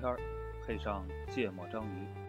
[0.00, 0.18] 天儿，
[0.66, 2.19] 配上芥末章鱼。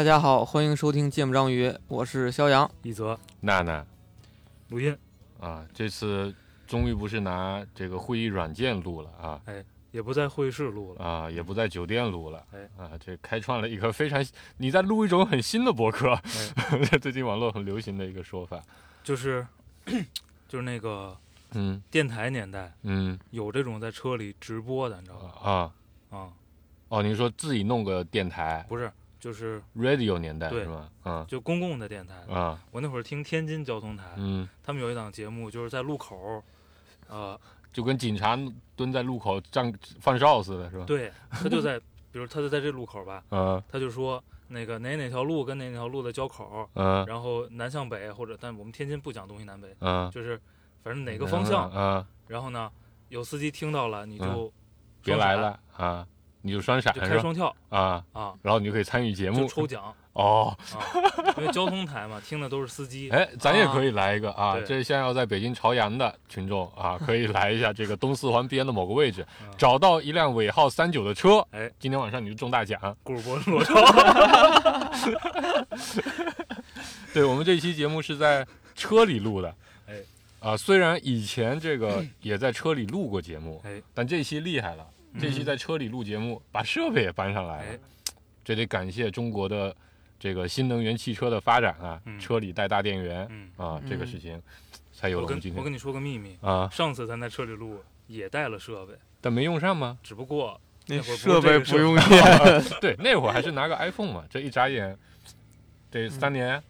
[0.00, 2.70] 大家好，欢迎收听《芥末章鱼》，我是肖阳。
[2.82, 3.20] 一泽。
[3.40, 3.84] 娜娜。
[4.70, 4.96] 录音。
[5.38, 6.34] 啊，这次
[6.66, 9.38] 终于不是拿这个会议软件录了啊。
[9.44, 12.42] 哎也不在会议室录了，啊，也不在酒店录了。
[12.52, 12.60] 哎。
[12.82, 14.24] 啊，这开创了一个非常
[14.56, 16.80] 你在录一种很新的博客，哎。
[16.98, 18.58] 最近网络很流行的一个说法。
[19.04, 19.46] 就是
[20.48, 21.14] 就是那个
[21.50, 21.82] 嗯。
[21.90, 23.18] 电台年代嗯。
[23.32, 25.50] 有这种在车里直播的，你知道吧？
[25.50, 25.72] 啊。
[26.08, 26.32] 啊，
[26.88, 28.64] 哦，你说自己弄个电台。
[28.66, 28.90] 不是，
[29.20, 30.88] 就是，radio 年代对是吧？
[31.02, 31.24] 啊。
[31.28, 32.14] 就公共的电台。
[32.32, 32.58] 啊。
[32.72, 36.42] 我那会儿听天津交通台，嗯，他们有一档节目，就是在路口，
[37.08, 37.38] 呃，
[37.72, 38.36] 就跟警察
[38.74, 40.84] 蹲在路口站放哨似的，是吧？
[40.86, 41.78] 对他就在，
[42.10, 50.40] 比如他就在这路口吧，嗯他就说那个哪哪条路跟哪哪条路的交口，嗯然后南向北或者，但我们天津不讲东西南北，嗯，就是
[50.82, 52.70] 反正哪个方向，嗯，然后呢，
[53.10, 54.52] 有司机听到了，你就
[55.04, 56.06] 别来，了啊，
[56.42, 56.92] 你就双闪？
[56.94, 59.82] 开双跳啊，啊，然后你就可以参与节目抽奖
[60.14, 60.56] 哦。
[60.74, 60.80] 啊，
[61.38, 63.10] 因为交通台嘛，听的都是司机。
[63.10, 64.54] 哎，咱也可以来一个啊！
[64.54, 72.80] 对这现在要在北京朝阳的群众啊，可以 来一下这个东四环边的某个位置，嗯找到一辆尾号三九的车，哎，今天晚上你就中大奖。
[73.02, 73.74] 顾主播裸照，
[77.12, 79.54] 对我们这期节目是在车里录的，
[79.86, 79.94] 哎，
[80.40, 84.86] 啊，虽然以前这个 也在车里录过节目，哎，但这期厉害了，
[85.18, 87.78] 这期嗯在车里录节目，把设备也搬上来了哎，
[88.44, 89.74] 这得感谢中国的
[90.18, 94.40] 这个新能源汽车的发展啊，嗯车里带大电源嗯，啊，这个嗯事情
[94.92, 99.98] 才有了我跟我们今天我跟你说个秘密，啊，上次咱在车里录也带了设备，但没用上吗？
[100.02, 102.22] 只不过那会儿设备不用电
[102.80, 104.96] 对，那会儿还是拿个 iPhone 嘛，这一眨眼，
[105.90, 106.62] 得三年，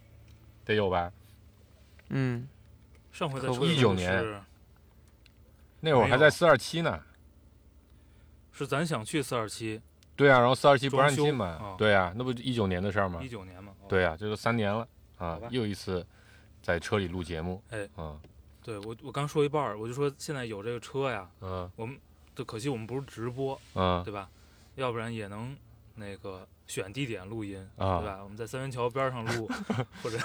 [0.65, 1.13] 得有吧？
[2.09, 2.49] 嗯，
[3.13, 4.43] 上回在车里19年
[5.81, 7.01] 那会儿还在四二七呢。
[8.65, 9.81] 是咱想去四二七
[10.17, 11.75] 对啊，然后四二七不让进嘛啊。
[11.79, 13.29] 对啊，那不一九年的事儿吗一？
[13.29, 14.87] 九年嘛，哦对啊，这都三年了
[15.19, 16.07] 啊，又一次
[16.63, 17.63] 在车里录节目。
[17.71, 18.21] 哎啊，
[18.63, 21.99] 对我我刚说一半儿，我就说现在有这个车呀，嗯我们
[22.35, 24.29] 就可惜我们不是直播，嗯对吧？
[24.77, 25.57] 要不然也能
[25.95, 28.21] 那个选地点录音，啊对吧？
[28.23, 29.49] 我们在三元桥边上录，
[30.03, 30.19] 或者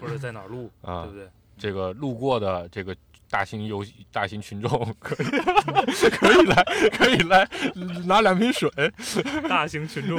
[0.00, 1.28] 或者在哪儿录，啊对不，对？
[1.58, 2.96] 这个路过的这个
[3.30, 5.26] 大型游戏大型群众 可以
[6.10, 7.48] 可以来 可以来
[8.04, 8.68] 拿两瓶水，
[9.48, 10.18] 大型群众，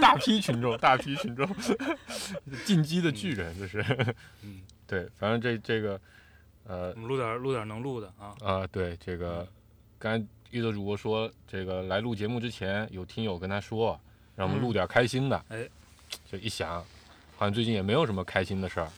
[0.00, 1.48] 大批群众大批群众，
[2.64, 3.84] 进击的巨人这是。
[4.42, 6.00] 嗯，对，反正这这个
[6.64, 9.46] 呃我们录点录点能录的啊，啊，对这个，
[9.98, 13.98] 刚才一泽主播说，这个来录节目之前，有听友跟他说，
[14.34, 15.44] 让我们录点开心的。
[15.50, 15.68] 哎，
[16.30, 16.84] 就一想，
[17.36, 18.88] 好像最近也没有什么开心的事儿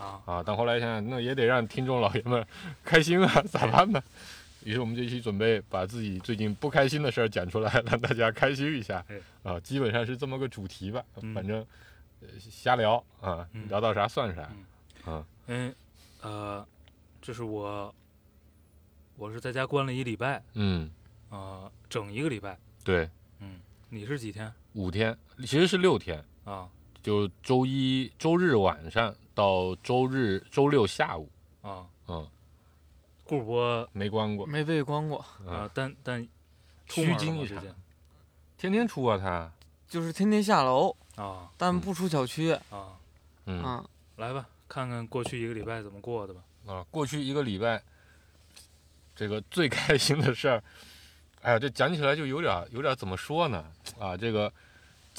[0.00, 0.42] 啊，啊。
[0.44, 2.44] 但后来想想，那也得让听众老爷们
[2.82, 4.02] 开心啊，咋办呢？
[4.64, 9.20] 于是我们这期准备把自己最近不开心的事儿讲出来，让大家开心一下哎。
[9.42, 11.64] 啊，基本上是这么个主题吧，嗯反正、
[12.20, 14.50] 呃瞎聊啊，嗯聊到啥算啥。
[15.06, 15.74] 嗯嗯
[16.22, 16.66] 呃，
[17.22, 17.94] 这是我
[19.16, 20.90] 我是在家关了一礼拜，嗯，
[21.30, 23.08] 啊，整一个礼拜，对，
[23.40, 23.58] 嗯，
[23.88, 26.22] 你是几天五天，其实是六天。
[26.44, 26.68] 啊？
[27.02, 31.26] 就周一、周日晚上到周日、周六下午，
[31.62, 32.28] 啊，嗯，
[33.24, 36.22] 顾博没关过，没被关过，啊，啊，但但
[36.86, 37.56] 出虚门一场。
[37.56, 37.74] 吗最近，
[38.58, 39.50] 天天出啊他，
[39.88, 41.50] 就是天天下楼，啊。
[41.56, 42.52] 但不出小区。
[42.68, 42.98] 啊，
[43.46, 43.64] 嗯。
[43.64, 43.82] 啊。
[44.16, 46.42] 来吧，看看过去一个礼拜怎么过的吧。
[46.66, 47.82] 啊，过去一个礼拜，
[49.16, 50.62] 这个最开心的事儿，
[51.40, 53.64] 哎呀，这讲起来就有点儿有点儿怎么说呢？
[53.98, 54.52] 啊，这个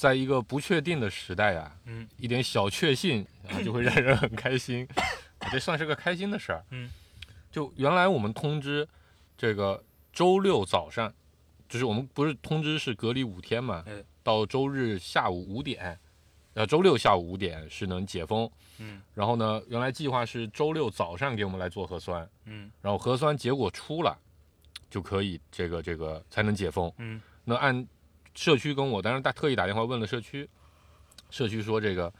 [0.02, 2.08] 在一个不确定的时代啊，嗯。
[2.16, 4.84] 一点小确幸啊， 就会让人很开心，
[5.38, 6.64] 啊这算是个开心的事儿。
[6.70, 6.90] 嗯，
[7.52, 8.88] 就原来我们通知
[9.38, 9.80] 这个
[10.12, 11.14] 周六早上，
[11.68, 14.02] 就是我们不是通知是隔离五天嘛，哎。
[14.24, 15.96] 到周日下午五点
[16.54, 18.50] 呃，周六下午五点是能解封。
[18.78, 19.00] 嗯。
[19.14, 22.68] 然后呢，原来计划是周六早上给我们来做核酸，嗯。
[22.80, 24.18] 然后核酸结果出了，
[24.90, 26.92] 就可以这个这个才能解封。
[26.98, 27.20] 嗯。
[27.44, 27.86] 那按
[28.34, 30.48] 社区跟我，当时大特意打电话问了社区，
[31.30, 32.12] 社区说这个，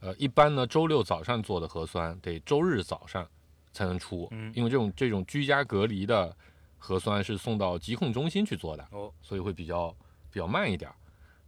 [0.00, 3.26] 呃，一般呢周六早上做的核酸得周日早上
[3.72, 4.52] 才能出，嗯。
[4.54, 6.36] 因为这种这种居家隔离的
[6.78, 9.12] 核酸是送到疾控中心去做的，哦。
[9.22, 9.94] 所以会比较
[10.30, 10.94] 比较慢一点儿，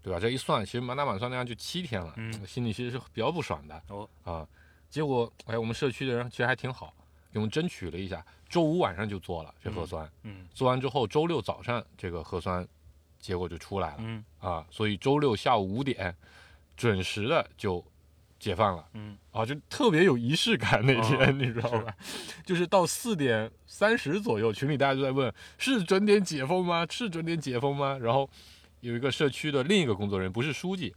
[0.02, 0.20] 对吧？
[0.20, 2.46] 这一算，其实满打满算那样就七天了，嗯。
[2.46, 3.82] 心里其实是比较不爽的。
[3.88, 4.08] 哦。
[4.24, 4.46] 啊，
[4.88, 6.94] 结果哎，我们社区的人其实还挺好，
[7.32, 10.46] 给我们争取了一下，周五晚上就做了这核酸，嗯。
[10.54, 12.66] 做完之后周六早上这个核酸
[13.22, 16.14] 结果就出来了、嗯啊，所以周六下午五点
[16.76, 17.82] 准时的就
[18.38, 18.84] 解放了。
[18.92, 21.94] 嗯啊，就特别有仪式感那天，哦你知道吧？
[22.44, 26.84] 就是到四点三十左右，群里大家都在问是准点解封吗？
[26.90, 27.96] 是准点解封吗？
[27.98, 28.28] 然后
[28.80, 30.94] 有一个社区的另一个工作人员，不是书记，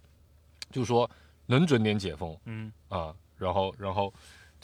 [0.72, 1.10] 就说
[1.46, 3.16] 能准点解封嗯啊。
[3.38, 4.14] 然后，然后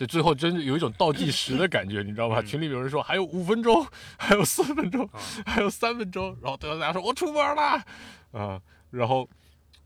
[0.01, 2.39] 这最后真的有一种倒计时的感觉，你知道吧？
[2.42, 3.86] 嗯群里有人说还有五分钟，
[4.18, 7.83] 还有四分钟，啊 还有三分钟，然后大家说我出门了
[8.31, 8.59] 啊，
[8.89, 9.30] 然后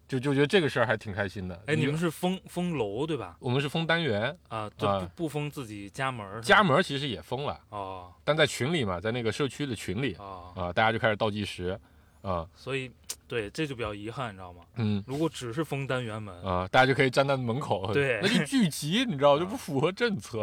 [0.07, 1.61] 就就觉得这个事儿还挺开心的。
[1.67, 3.35] 哎，你们是封封楼对吧？
[3.41, 7.59] 我们是封单元，啊，就啊不不封自己家门家门其实也封了。
[7.71, 11.77] 哦但在群里嘛，在那个社区的群里哦，啊，大家就开始倒计时
[12.25, 12.91] 啊，所以
[13.27, 14.63] 对这就比较遗憾，你知道吗？
[14.75, 20.41] 嗯如果只是封单元门，啊，大家就可以站在门口，对 那就聚集，你知道，就不符合政策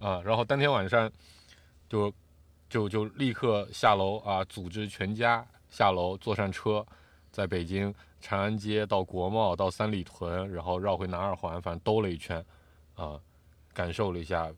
[0.00, 0.22] 嗯啊。
[0.24, 1.10] 然后当天晚上
[1.88, 2.12] 就
[2.68, 6.84] 就就立刻下楼啊，组织全家下楼，坐上车，
[7.30, 12.44] 在北京长安街到国贸到三里屯，然后绕回南二环，反正兜了一圈
[12.96, 13.18] 啊，
[13.72, 14.50] 感受了一下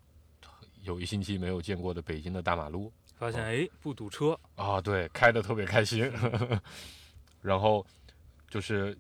[0.83, 2.91] 有一星期没有见过的北京的大马路。
[3.19, 6.11] 发现哎不堵车，啊，对，开的特别开心。
[7.43, 7.85] 然后
[8.49, 8.97] 就是，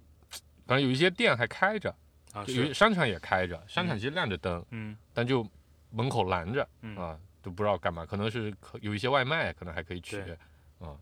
[0.66, 1.94] 反正有一些店还开着，
[2.32, 4.96] 啊有商场也开着，商场嗯其实亮着灯，嗯。
[5.14, 5.46] 但就
[5.90, 6.96] 门口拦着嗯。
[6.96, 10.34] 啊，都不知道干嘛，可能是可有一些外卖，可能还可以取对。
[10.80, 10.96] 啊。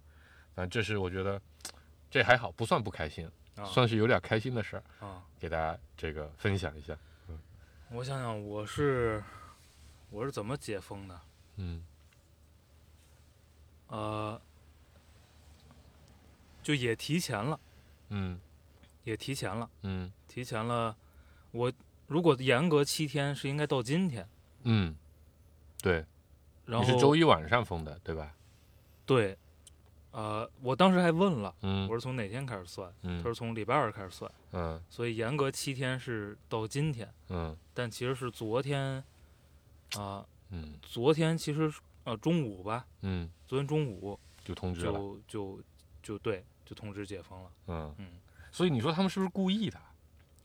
[0.54, 1.40] 反正这是我觉得
[2.10, 3.64] 这还好，不算不开心，啊。
[3.64, 6.96] 算是有点开心的事儿，啊，给大家这个分享一下。
[7.90, 9.22] 我想想我是
[10.10, 11.20] 我是怎么解封的？
[11.56, 11.82] 嗯
[13.88, 14.40] 呃，
[16.62, 17.58] 就也提前了，
[18.10, 18.40] 嗯
[19.04, 20.96] 也提前了，嗯提前了。
[21.52, 21.72] 我
[22.06, 24.28] 如果严格七天是应该到今天，
[24.64, 24.94] 嗯，
[25.80, 26.04] 对，
[26.64, 28.34] 然后你是周一晚上封的，对吧？
[29.06, 29.38] 对，
[30.10, 32.92] 呃，我当时还问了，嗯我是从哪天开始算？
[33.02, 39.02] 嗯他说从礼拜二开始算，嗯所以严格七天是到今天，嗯但其实是昨天，
[39.96, 41.72] 啊、嗯昨天其实
[42.06, 44.92] 呃中午吧，嗯，昨天中午就通知了。
[44.92, 45.60] 就就
[46.02, 47.50] 就对，就通知解封了。
[47.66, 48.06] 嗯嗯，
[48.50, 49.78] 所以你说他们是不是故意的？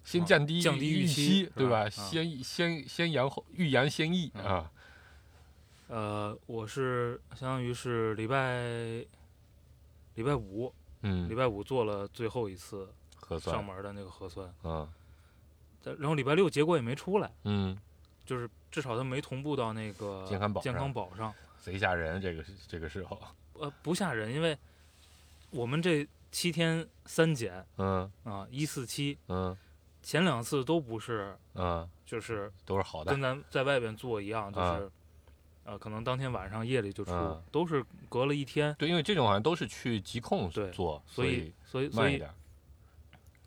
[0.04, 1.88] 先啊降低降低预预期对吧？
[1.90, 4.72] 先先先扬后欲扬先抑嗯啊。
[5.88, 8.60] 呃，我是相当于是礼拜
[10.16, 10.74] 礼拜五，
[11.04, 14.90] 嗯礼嗯，拜五做了最后一次核酸上门的那个核酸，嗯
[15.84, 17.78] 但然后礼拜六结果也没出来，嗯，
[18.26, 21.34] 就是至少它没同步到那个健健康宝健康宝上。
[21.62, 23.18] 贼吓人，这个这个时候。
[23.54, 24.58] 呃，不吓人，因为
[25.52, 29.56] 我们这七天三检嗯啊，一四七嗯
[30.02, 33.22] 前两次都不是，嗯，就是都是好的跟。
[33.22, 34.92] 咱在外边做一样，就啊是、
[35.64, 42.34] 呃，可能当天晚上夜里就出，嗯都是隔了一天，对，因为这种好像都是去疾控对做，所以所以所以慢一点。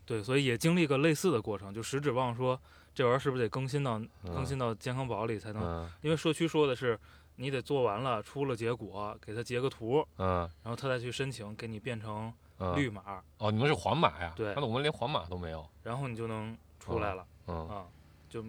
[0.05, 2.57] 对，所以也经历个类似的过程，就实指望说
[2.93, 6.97] 这玩意儿是不是得更新到、更新到健康宝里才能，嗯因为社区说的是
[7.35, 12.75] 你得做完了出了结果，给他截个图，嗯然后他再去申请给你变成嗯。
[12.75, 14.33] 绿码，哦，你们是黄码呀？
[14.35, 15.67] 对那我们连黄码都没有。
[15.83, 17.85] 然后你就能出来了、嗯啊，
[18.29, 18.43] 就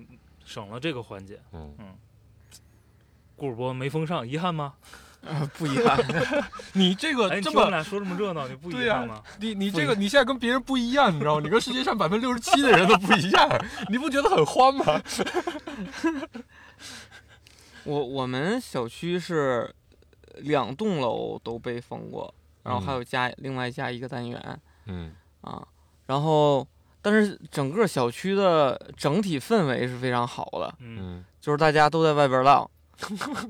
[0.44, 1.40] 省了这个环节。
[1.52, 1.74] 嗯，
[3.34, 4.74] 顾主播没封上，遗憾吗？
[5.58, 5.98] 不遗憾。
[6.72, 9.20] 你这个这么说这么热闹，你不遗憾吗？
[9.40, 11.40] 你你这个你现在跟别人不一样，你知道吗？
[11.42, 13.48] 你跟世界上百分之六十七的人都不一样，
[13.90, 14.84] 你不觉得很慌吗？
[17.86, 19.72] 我我们小区是
[20.38, 24.60] 两栋楼都被封过，然后还有加、另外加一个单元。
[24.86, 25.12] 嗯。
[25.40, 25.66] 啊，
[26.06, 26.66] 然后
[27.00, 30.98] 但是整个小区的整体氛围是非常好的，嗯。
[31.00, 31.24] 嗯。
[31.40, 32.68] 就是大家都在外边浪，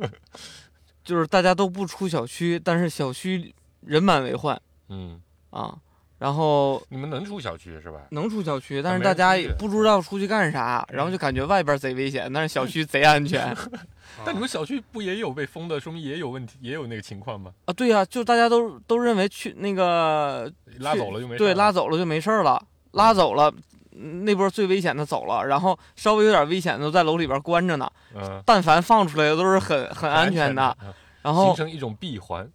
[1.03, 4.61] 就是大家都不出小区，但是小区人满为患。
[4.89, 5.79] 嗯，啊，
[6.19, 8.01] 然后你们能出小区是吧？
[8.11, 13.55] 能出小区，但是大家也不知道出去干啥，然后就感觉外边贼危险，但是小区贼安全
[14.25, 17.53] 但你们小区不也有被封的，说明也有问题，也有那个情况吗？
[17.67, 17.73] 啊。
[17.75, 23.53] 对呀、就大家都都认为去那个拉走了就没对拉走了就没事儿了，拉走了
[23.93, 27.91] 嗯那波最危险的走了，然后稍微有点危险的都在楼里边关着呢。
[28.15, 30.93] 嗯，但凡放出来的都是很很安全的，嗯
[31.23, 32.49] 然后形成一种闭环。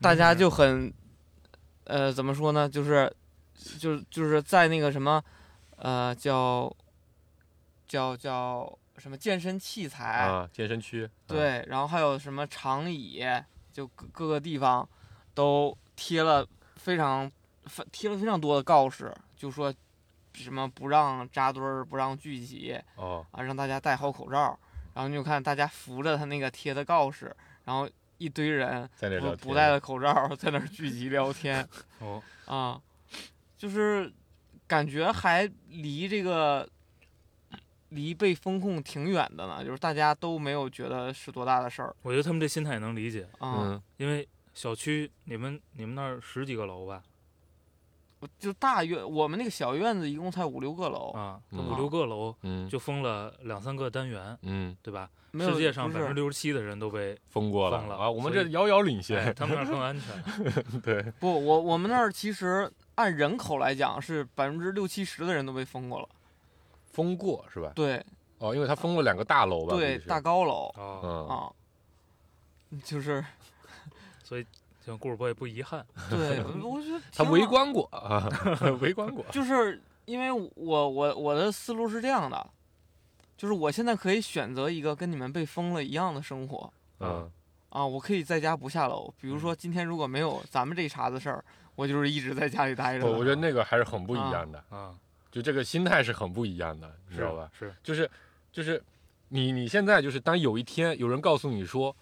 [0.00, 0.92] 大家就很，
[1.84, 2.68] 呃，怎么说呢？
[2.68, 3.12] 就是，
[3.78, 5.22] 就是就是在那个什么，
[5.76, 6.74] 呃，叫
[7.86, 11.08] 叫叫什么健身器材，啊，健身区。
[11.26, 13.24] 对，然后还有什么长椅，
[13.72, 14.88] 就各各个地方
[15.34, 17.30] 都贴了非常
[17.66, 19.72] 非贴了非常多的告示，就说
[20.32, 24.58] 什么不让扎堆儿，不让聚集哦，啊，让大家戴好口罩。
[24.94, 27.88] 然后你就看大家扶着他那个贴的告示，然后
[28.24, 31.66] 一堆人在那不不戴着口罩在那儿聚集聊天
[32.00, 32.80] 哦，啊，
[33.58, 34.10] 就是
[34.66, 36.66] 感觉还离这个
[37.90, 43.56] 离被风控挺远的呢，就是大家都没有觉得是多大的事儿我觉得他们这心态也能理解，啊。
[43.60, 47.02] 嗯，因为小区你们你们那儿十几个楼吧？
[48.38, 55.10] 就大院，我们那个小院子一共才五六个楼，啊，嗯五六个楼嗯，就封了两三个单元，嗯对吧？
[55.40, 59.34] 世界上百分之六十七的人都被，封过了了啊，我们这遥遥领哎，先。
[59.34, 60.52] 他们那儿更安全。
[60.82, 66.08] 对，不，我我们那儿其实按人口来讲是百分之六七十的人都被封过了。
[66.92, 67.72] 封过是吧？
[67.74, 68.00] 对
[68.38, 69.74] 哦，因为他封了两个大楼吧？
[69.74, 73.24] 对，大高楼哦，嗯，啊，就是
[74.22, 74.46] 所以
[74.84, 75.84] 像顾主播也不遗憾。
[76.10, 78.28] 对，我觉得他围观过啊，
[78.80, 79.24] 围观过。
[79.32, 82.46] 就是因为我我我的思路是这样的，
[83.36, 87.30] 就是我现在可以选择一个跟你们被封了一样的生活嗯
[87.70, 89.12] 啊，我可以在家不下楼。
[89.20, 93.04] 比如说今天如果没有咱们这一茬子事儿，我就是一直在家里待着。
[93.04, 94.94] 我我觉得那个还是很不一样的，啊，
[95.32, 97.50] 就这个心态是很不一样的，你知道吧？
[97.58, 98.08] 是，就是
[98.52, 98.80] 就是
[99.28, 101.94] 你你现在就是当有一天有人告诉你说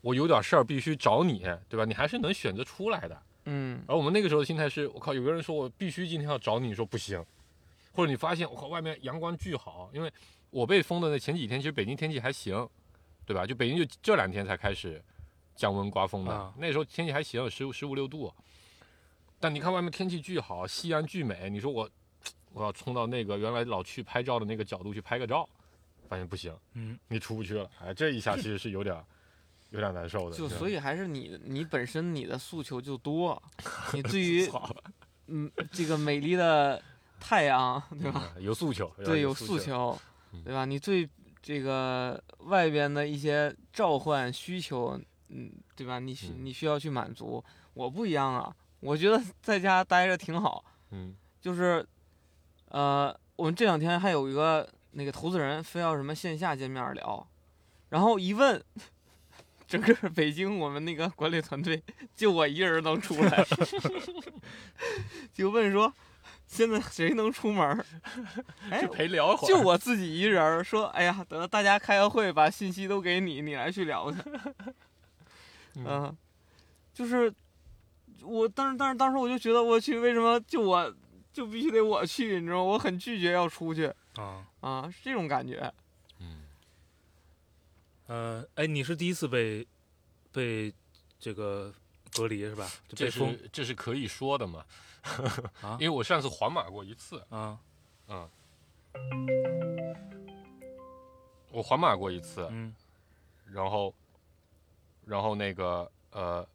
[0.00, 1.84] 我有点事儿必须找你，对吧？
[1.84, 3.22] 你还是能选择出来的。
[3.46, 7.24] 嗯而我们那个时候的心态是，我靠，有个人说我必须今天要找你，你说不行，
[7.92, 10.10] 或者你发现我靠外面阳光巨好，因为
[10.54, 12.68] 我被封的那前几天，其实北京天气还行，
[13.26, 13.44] 对吧？
[13.44, 15.02] 就北京就这两天才开始
[15.56, 18.32] 降温刮风的，啊那时候天气还行，十五十五六度。
[19.40, 21.90] 但你看外面天气巨好，夕阳巨美，你说我
[22.52, 25.46] 我要冲到那个原来老去拍照的那个角度去拍个照，
[26.08, 28.96] 发现不行，嗯，你出不去了，哎，这一下其实是有点
[29.70, 30.36] 有点难受的。
[30.36, 33.42] 就所以还是你你本身你的诉求就多，
[33.92, 34.48] 你对于
[35.26, 36.80] 嗯这个美丽的
[37.18, 38.32] 太阳，对吧？
[38.36, 40.64] 嗯有诉求，对，有诉诉，求嗯，对吧？
[40.64, 41.08] 你最
[41.42, 44.98] 这个外边的一些召唤需求，
[45.28, 45.98] 嗯，对吧？
[45.98, 47.44] 你需嗯你需要去满足。
[47.74, 51.86] 我不一样啊，我觉得 在家待着挺好，嗯就是，
[52.68, 57.26] 呃，我们这两天还有一个那个投资人非要什么线下见面聊，
[57.90, 58.62] 然后一问，
[59.66, 61.82] 整个北京我们那个管理团队
[62.14, 63.44] 就我一人能出来，
[65.34, 65.92] 就问说，
[66.54, 67.84] 现在谁能出门儿？
[68.70, 74.18] 哎就，陪聊会儿，就我自己一人儿说，哎呀，等到大家开个会，把信息都给你，你来去聊去。
[75.74, 76.16] 嗯嗯，
[76.94, 77.32] 就是
[78.22, 80.94] 我，但是但是当时我就觉得，我去，为什么就我
[81.32, 82.38] 就必须得我去？
[82.38, 82.62] 你知道吗？
[82.62, 85.72] 我很拒绝要出去啊，啊，是这种感觉。
[86.20, 86.44] 嗯
[88.06, 89.66] 呃，哎，你是第一次被
[90.30, 90.72] 被
[91.18, 91.74] 这个
[92.12, 92.70] 隔离是吧？
[92.94, 94.64] 这是这是可以说的嘛？
[95.60, 95.76] 啊？
[95.80, 97.58] 因为我上次环马过一次，啊，
[98.08, 98.28] 嗯，
[101.50, 102.74] 我环马过一次，嗯。
[103.46, 103.94] 然后，
[105.04, 106.46] 然后那个呃，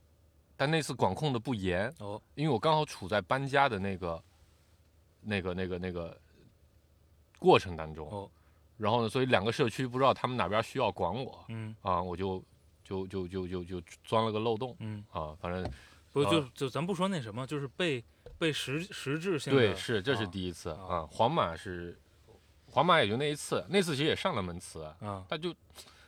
[0.58, 2.22] 但那次管控的不严，哦。
[2.36, 4.22] 因为我刚好处在搬家的那个、
[5.22, 6.20] 那个、那个、那个
[7.38, 8.30] 过程当中，哦。
[8.76, 11.76] 然后呢，所以两个社区不知道他们哪边需要管我嗯。
[11.82, 12.44] 啊，我就
[12.84, 15.72] 就就就就就钻了个漏洞嗯，啊，反正
[16.12, 18.04] 不啊就就咱不说那什么，就是被
[18.40, 22.00] 被实实质性的对，是这是啊第一次啊啊，皇马是
[22.68, 25.54] 皇马也就那一次，那次其实也上了门磁，啊但就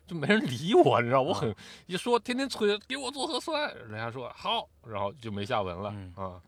[0.07, 1.53] 就没人理我，你知道，我很
[1.87, 6.41] 一说天天催给我做核酸，人家说好，然后就没下文了嗯啊，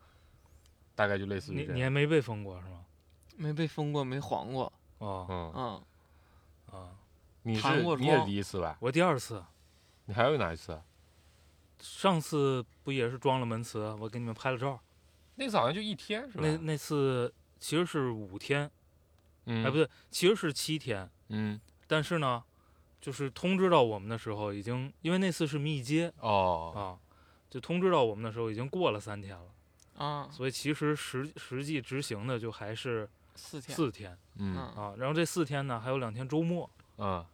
[0.95, 2.85] 大概就类似于这样，你还没被封过是吗？
[3.35, 5.53] 没被封过，没黄过，哦嗯，
[6.71, 6.89] 嗯，啊，
[7.41, 8.77] 你是你也第一次吧？
[8.79, 9.43] 我第二次，
[10.05, 10.79] 你还有哪一次？
[11.79, 14.79] 上次不也是装了门磁，我给你们拍了照。
[15.35, 16.43] 那次好像就一天是吧？
[16.43, 18.69] 那那次其实是五天，
[19.45, 21.09] 嗯，哎不对，其实是七天。
[21.29, 22.43] 嗯，但是呢，
[23.01, 26.83] 就是通知到我们的时候，已经因为那次是密接哦，啊，
[27.49, 34.93] 就通知到我们的时候已经过了三天了，啊，所以其实实实际执行的就还是四天，四天嗯嗯啊。
[34.97, 37.25] 然后这四天呢，还有两天周末，嗯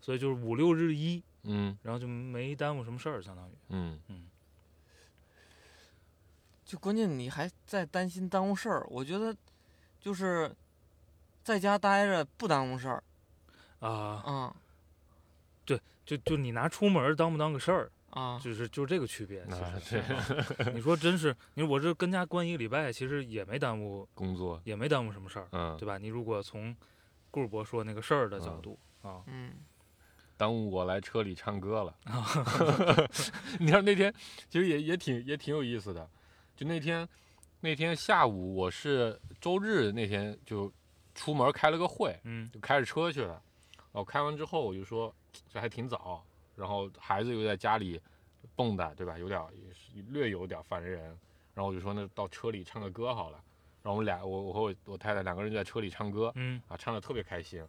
[0.00, 3.52] 所以就是五六日一，嗯然后就没耽误什么事儿，相当于。
[3.70, 3.98] 嗯
[6.66, 9.34] 就关键你还在担心耽误事儿，我觉得
[10.00, 10.52] 就是
[11.44, 13.02] 在家待着不耽误事儿
[13.78, 14.54] 啊，嗯，
[15.64, 19.46] 对就就你拿出门儿当不当个事儿，啊就是就是这个区别。
[19.46, 25.98] 其啊实啊你说真是，你说我这跟家关一个礼拜，其实也没耽误，工作，也没耽误什么事儿，嗯，对吧？
[25.98, 26.74] 你如果从
[27.30, 29.52] 顾世博说那个事儿的角嗯度啊，嗯
[30.36, 31.94] 耽误我来车里唱歌了。
[33.60, 34.12] 你看那天
[34.50, 36.08] 其实也也挺也挺有意思的，
[36.56, 37.06] 就那天
[37.60, 40.72] 那天下午我是周日那天就
[41.14, 43.40] 出门开了个会，嗯就开着车去了。
[43.92, 45.14] 然后开完之后我就说
[45.48, 46.24] 这还挺早，
[46.56, 48.00] 然后孩子又在家里
[48.54, 49.18] 蹦跶，对吧？
[49.18, 49.40] 有点
[50.08, 51.02] 略有点烦人。
[51.54, 53.38] 然后我就说那到车里唱个歌好了。
[53.82, 57.62] 然后我们俩我我和我我太太两个人就在车里唱歌，嗯啊，唱的特别开心，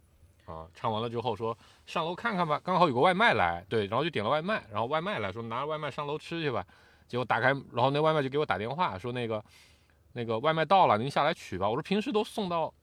[0.45, 6.65] 啊，唱完了之后说上楼看看吧，刚好有个外卖来，对，然后就点了外卖，然后外卖来说拿着外卖上楼吃去吧，
[7.07, 9.43] 结果打开，然后那外卖就给我打电话说那个
[10.13, 11.69] 那个外卖到了，您下来取吧。
[11.69, 12.73] 我说平时都送到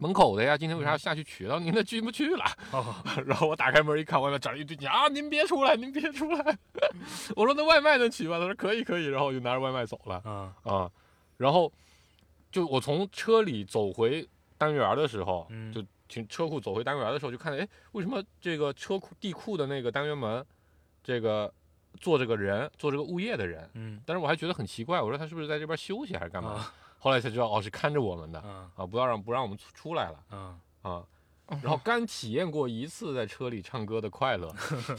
[0.00, 1.44] 门口的呀，今天为啥要下去取？
[1.44, 2.44] 然后您那进不去了。
[2.72, 2.94] 哦，
[3.26, 6.58] 然后我打开门一看，外面站了一堆人啊，您别出来，您别出来。
[7.34, 8.38] 我说那外卖能取吗？
[8.38, 10.16] 他说可以可以，然后我就拿着外卖走了。
[10.24, 10.90] 啊啊，
[11.36, 11.72] 然后
[12.52, 20.44] 就我从车里走回单元的时候，嗯就停车库走回单元的时候，就看见，哎，为什么这个车库地库的那个单元门，
[21.02, 21.52] 这个
[22.00, 24.00] 坐着个人，做这个物业的人，嗯。
[24.06, 26.50] 但是我还觉得很奇怪，我说他是不是在这边休息还是干嘛？
[26.52, 26.74] 啊？
[26.98, 28.70] 后来才知道，哦，是看着我们的啊。
[28.76, 30.58] 啊，不要让不让我们出出来了啊。
[30.82, 31.04] 啊。
[31.62, 34.54] 然后刚体验过一次在车里唱歌的快乐，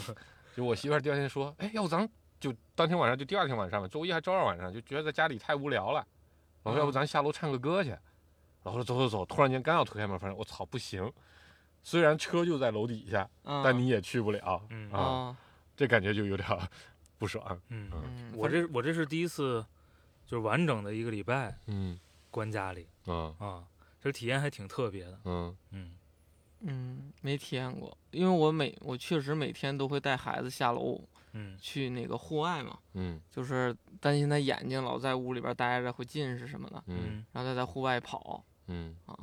[0.57, 6.03] 就我媳妇儿第二天说，哎，要不咱就当天晚上就第二天晚上吧，周一还周二晚上就觉得在家里太无聊了，
[6.63, 7.89] 我说要不咱下楼唱个歌去，
[8.63, 11.11] 然后说走走走，突然间刚要推开门，发现我操不行，
[11.83, 14.91] 虽然车就在楼底下，啊但你也去不了嗯。
[14.91, 15.37] 啊，啊
[15.79, 16.45] 这感觉就有点
[17.17, 19.65] 不爽，嗯，嗯，我这我这是第一次，
[20.27, 21.97] 就是完整的一个礼拜嗯
[22.29, 23.63] 关家里嗯啊，
[24.01, 25.17] 这体验还挺特别的。
[25.23, 25.91] 嗯嗯
[26.63, 38.43] 嗯没体验过，因为我每我确实每天都会带孩子下楼嗯去那个户外嘛，嗯就是担心他眼睛老在屋里边待着会近视什么的，嗯嗯然后他在户外跑。
[38.67, 39.17] 嗯啊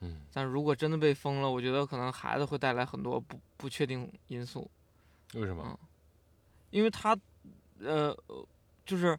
[0.00, 4.70] 嗯，但如果真的被封了，我觉得可能孩子会带来很多不不确定因素，
[5.34, 5.62] 为什么？
[5.66, 5.78] 嗯？
[6.70, 7.16] 因为他，
[7.80, 8.16] 呃，
[8.86, 9.18] 就是，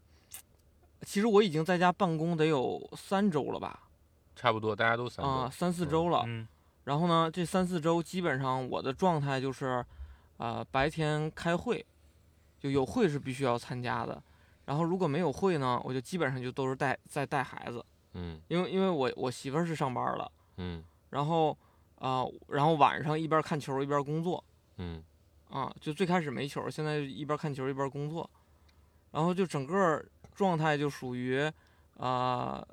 [1.02, 3.88] 其实我已经在家办公得有三周了吧，
[4.36, 6.24] 差不多大家都三啊、周，三四周了。
[6.26, 6.48] 嗯。
[6.84, 9.86] 然后呢，这三四周基本上我的状态就是，
[10.38, 11.86] 啊，白天开会，
[12.60, 14.20] 就有会是必须要参加的，
[14.66, 18.42] 然后如果没有会呢，我就基本上就都是带在带孩子，嗯。
[18.48, 20.84] 因为因为我我媳妇儿是上班了，嗯。
[21.10, 21.58] 然后
[21.96, 24.44] 啊、然后晚上一边看球一边工作，
[24.78, 25.04] 嗯。
[25.50, 28.30] 啊，就最开始没球，现在一边看球一边工作，
[29.12, 30.02] 然后就整个
[30.34, 31.52] 状态就属于
[31.98, 32.66] 啊、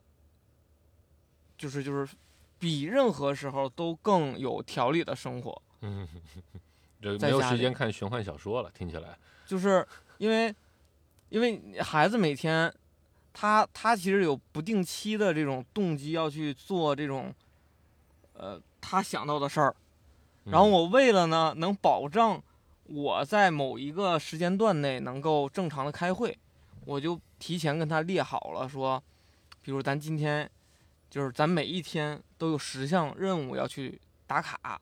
[1.56, 2.14] 就是就是
[2.56, 6.06] 比任何时候都更有条理的生活，嗯，
[7.02, 9.84] 这没有时间看玄幻小说了，听起来，就是
[10.18, 10.54] 因为
[11.30, 12.72] 因为孩子每天
[13.32, 17.34] 他他其实有不定期的这种动机要去做这种
[18.38, 19.74] 呃他想到的事儿，
[20.44, 22.40] 然后嗯我为了呢能保证
[22.84, 26.38] 我在某一个时间段内能够正常的开会，
[26.86, 29.02] 我就提前跟他列好了说，
[29.60, 30.50] 比如咱今天
[31.10, 34.80] 就是咱每一天都有十项任务要去打卡，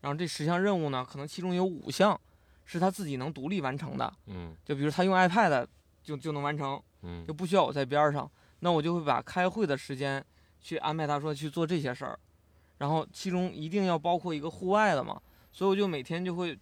[0.00, 2.20] 然后这十项任务呢，可能其中有五项
[2.64, 4.54] 是他自己能独立完成的，嗯。
[4.64, 5.66] 就比如他用 iPad
[6.02, 10.22] 就就能完成，嗯就不需要我在边儿上，那我就会把开会的时间
[10.60, 12.18] 去安排他说去做这些事儿，
[12.78, 15.20] 然后其中一定要包括一个户外的嘛，
[15.52, 16.58] 所以我就每天就会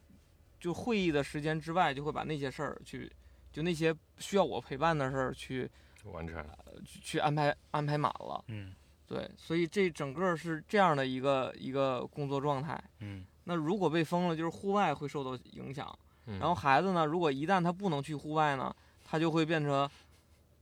[0.60, 3.10] 就会议的时间之外，就会把那些事儿去
[3.52, 5.70] 就那些需要我陪伴的事儿去
[6.04, 6.44] 完成，
[6.84, 8.72] 去去安排安排满了，嗯
[9.06, 12.82] 对，所以这整个是这样的一个一个工作状态。
[13.00, 15.86] 嗯那如果被封了，就是户外会受到影响。
[16.26, 18.74] 嗯然后孩子呢，如果一旦他不能去户外呢，
[19.04, 19.88] 他就会变成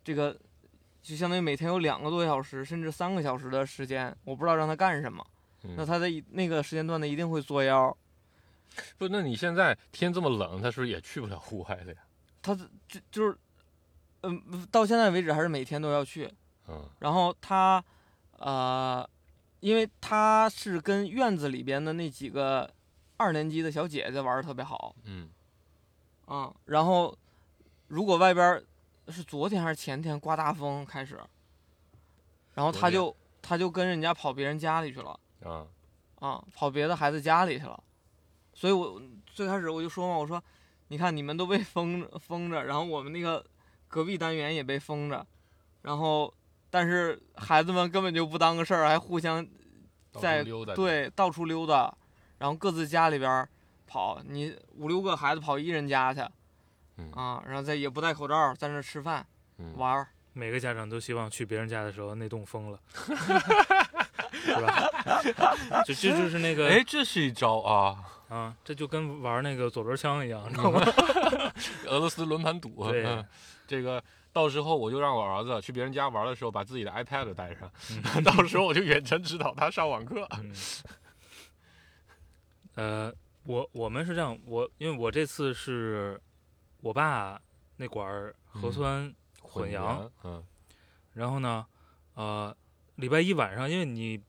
[0.03, 0.37] 这个，
[1.01, 5.25] 就相当于每天有两个多小时甚至三个小时的时间，我不知道让他干什么。
[5.63, 5.75] 嗯。
[5.77, 7.97] 那他在一那个时间段呢，一定会作妖。
[8.97, 12.01] 不，那你现在天这么冷，他是不是也去不了户外的呀？
[12.41, 12.65] 他就
[13.11, 13.39] 就是，
[14.23, 16.33] 嗯、到现在为止还是每天都要去。
[16.69, 16.89] 嗯。
[16.99, 17.85] 然后他，
[18.39, 19.09] 呃，
[19.61, 22.73] 因为他是跟院子里边的那几个
[23.17, 25.29] 二年级的小姐姐玩的特别好，嗯。
[26.25, 27.15] 啊、然后
[27.89, 28.65] 如果外边
[29.09, 31.21] 是昨天还是前天刮大风开始，
[32.55, 35.67] 然后他就他就跟人家跑别人家里去了啊
[36.21, 37.83] 啊，跑别的孩子家里去了，
[38.55, 40.43] 所以我最开始我就说嘛，我说
[40.89, 43.45] 你看你们都被封着封着，然后我们那个
[43.89, 45.27] 隔壁单元也被封着，
[45.83, 46.33] 然后
[46.71, 49.47] 但是孩子们根本就不当个事儿，还互相
[50.21, 51.93] 在溜达，，对到处溜达，
[52.39, 53.49] 然后各自家里边儿
[53.87, 56.21] 跑，你五六个孩子跑一人家去，
[56.99, 59.27] 嗯啊，然后再也不戴口罩，在那儿吃饭
[59.59, 62.81] 嗯玩儿，每个家长都希望去别人家的时候那栋封了，
[64.45, 64.89] 是吧？
[65.87, 70.81] 就这就是那个哎，这是一招啊，啊，这就跟玩那个左轮枪一样，你知道吗？
[71.87, 73.05] 俄罗斯轮盘赌，对。
[73.07, 73.25] 嗯。
[73.67, 74.03] 这个
[74.35, 77.71] 到时候我就让我儿子去别人家玩的时候，把自己的 iPad 带上，
[78.15, 78.21] 嗯。
[78.25, 80.27] 到时候我就远程指导他上网课。
[80.39, 80.53] 嗯，
[82.75, 86.21] 呃，我我们是这样，我因为我这次是
[86.81, 87.41] 我爸
[87.77, 90.45] 那管儿核嗯酸混阳，阳，嗯。
[91.15, 91.65] 然后呢，
[92.15, 92.55] 呃，
[92.97, 94.21] 礼拜一晚上，因为你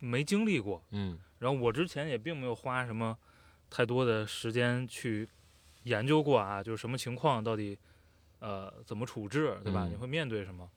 [0.00, 1.18] 没经历过，嗯。
[1.38, 3.16] 然后我之前也并没有花什么
[3.70, 5.26] 太多的时间去
[5.84, 7.78] 研究过啊，就是什么情况到底
[8.40, 9.86] 呃怎么处置，对吧？
[9.86, 9.92] 嗯。
[9.92, 10.68] 你会面对什么？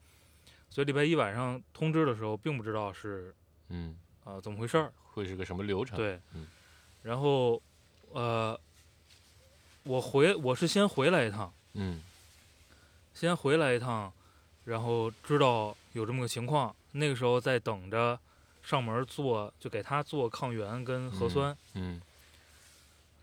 [0.70, 3.34] 所以礼拜一晚上通知的时候，并不知道是
[3.68, 6.46] 嗯，呃怎么回事儿，会是个什么流程？，对，嗯。
[7.02, 7.60] 然后
[8.12, 8.58] 呃，
[9.82, 12.02] 我回我是先回来一趟，嗯。
[13.12, 14.12] 先回来一趟，
[14.64, 18.18] 然后知道有这么个情况，那个时候在等着
[18.64, 22.00] 上门做，就给他做抗原跟核酸，嗯。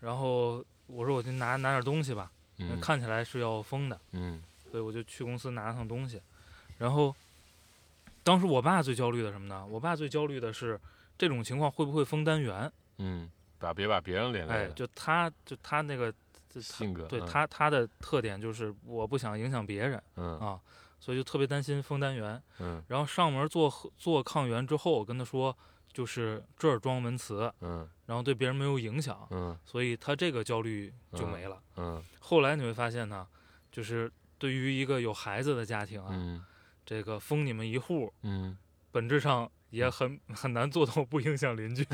[0.00, 4.42] 然后我说我去拿拿点东西吧，嗯，看起来是要封的，嗯。
[4.70, 6.20] 所以我就去公司拿了趟东西，
[6.78, 7.14] 然后
[8.22, 9.66] 当时我爸最焦虑的什么呢？
[9.66, 10.80] 我爸最焦虑的是
[11.18, 12.72] 这种情况会不会封单元？
[12.96, 16.12] 嗯，把别把别人连累哎，了，就他就他那个
[16.58, 17.08] 性格，嗯。
[17.08, 20.38] 对他他的特点就是我不想影响别人嗯。
[20.38, 20.58] 啊，
[21.02, 22.40] 所以就特别担心封单元。
[22.60, 25.56] 嗯然后上门做做抗原之后，我跟他说，
[25.92, 31.60] 就是这儿装门磁，嗯然后对别人没有影响，嗯所以他这个焦虑就没了。
[31.76, 33.26] 嗯后来你会发现呢，
[33.72, 36.44] 就是对于一个有孩子的家庭啊，嗯
[36.86, 38.56] 这个封你们一户，嗯
[38.92, 41.84] 本质上也很很难做到不影响邻居。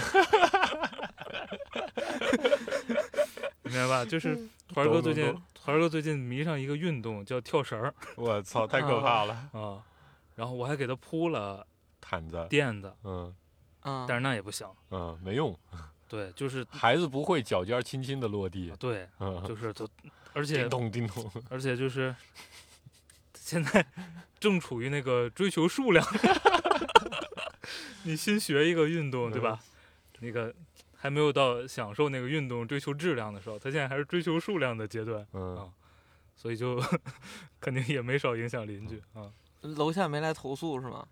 [3.71, 4.05] 明白吧？
[4.05, 4.37] 就是
[4.69, 9.83] 团儿哥最近团儿哥最近迷上一个运动叫跳绳儿 我操，太可怕了，啊，
[10.35, 11.67] 然后我还给他铺了
[12.01, 13.35] 毯子，垫子，嗯
[13.83, 14.67] 嗯，但是那也不行。
[14.91, 15.57] 嗯，没用，
[16.09, 19.89] 对，就是 孩子不会脚尖儿轻轻的落地，对，嗯， 就是都，
[20.33, 22.15] 而且叮咚叮咚，而且就是
[23.35, 23.85] 现在
[24.41, 26.05] 正处于那个追求数量，
[28.05, 29.59] 你新学一个运动，对吧？
[30.21, 30.53] 那个
[31.01, 35.71] 还没有到享受那个运动追求质量的时候，他现在还是追求数量的阶段，嗯
[36.35, 36.83] 所以就
[37.61, 39.31] 肯定也没少影响邻居啊。
[39.63, 41.07] 楼下没来投诉是吗？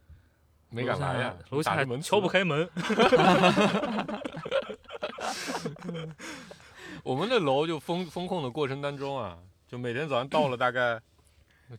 [0.71, 2.33] 没敢来呀，楼下敲不磁。
[2.33, 2.69] 开门，
[7.05, 11.01] 我们的楼就封封控的过程当中啊，就每天早上到了大概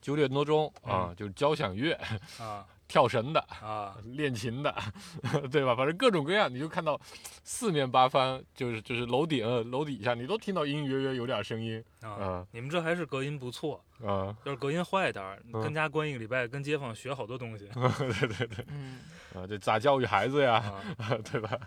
[0.02, 1.94] 九点多钟啊，就是交响乐、
[2.40, 4.74] 啊 跳绳的、啊，练琴的，
[5.52, 5.76] 对吧？
[5.76, 7.00] 反正各种各样，你就看到
[7.44, 19.00] 四面八方，就是就是楼顶、楼底下，你都听到隐隐约约有点声音，啊嗯，你们这还是隔音不错，啊，要是隔音坏一点儿，嗯跟家关一个礼拜，跟街坊学好多东西对 对对，嗯，
[19.36, 20.56] 啊，这咋教育孩子呀？
[20.98, 21.18] 啊。
[21.32, 21.58] 对吧？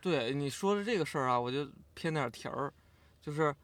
[0.00, 2.72] 对你说的这个事儿啊，我就偏点儿题儿，
[3.20, 3.54] 就是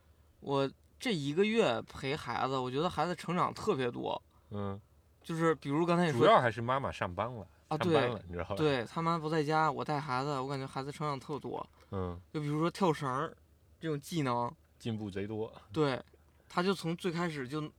[0.41, 4.81] 我这一个月陪孩子，我觉得孩子成长特别多，嗯，
[5.23, 13.37] 就是比如刚才你说主要还是妈妈上班了，啊，对了，你知道吧？，对，他妈不在家，我带孩子，我感觉孩子成长特多，嗯，就比如说跳绳儿
[13.81, 16.03] 这种技能，进步贼多，对，
[16.49, 17.71] 他就从最开始就，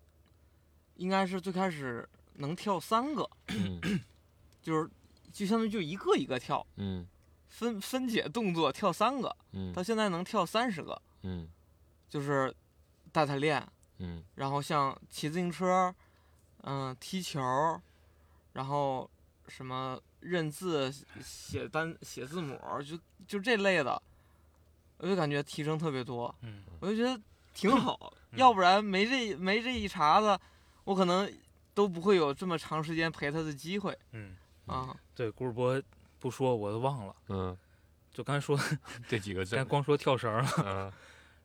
[0.96, 3.80] 应该是最开始能跳三个，嗯
[4.62, 4.90] 就是
[5.32, 7.06] 就相当于就一个一个跳，嗯
[7.50, 11.48] 分分解动作跳三个，嗯他现在能跳三十个，嗯
[12.10, 12.54] 就是
[13.12, 13.66] 带他练，
[14.00, 15.94] 嗯然后像骑自行车，
[16.64, 17.42] 嗯、踢球，
[18.54, 19.10] 然后
[19.48, 20.92] 什么认字、
[21.24, 22.98] 写单、写字母，就
[23.28, 24.02] 就这类的，
[24.98, 27.22] 我就感觉提升特别多，嗯，我就觉得
[27.54, 30.40] 挺好，嗯要不然没这没这一茬子，
[30.86, 31.32] 我可能
[31.74, 34.96] 都不会有这么长时间陪他的机会嗯，啊。
[35.16, 35.82] 对，古尔博
[36.20, 37.58] 不说我都忘了，嗯，
[38.12, 38.58] 就刚才说，
[39.08, 40.92] 这几个刚才字，光说跳绳了，嗯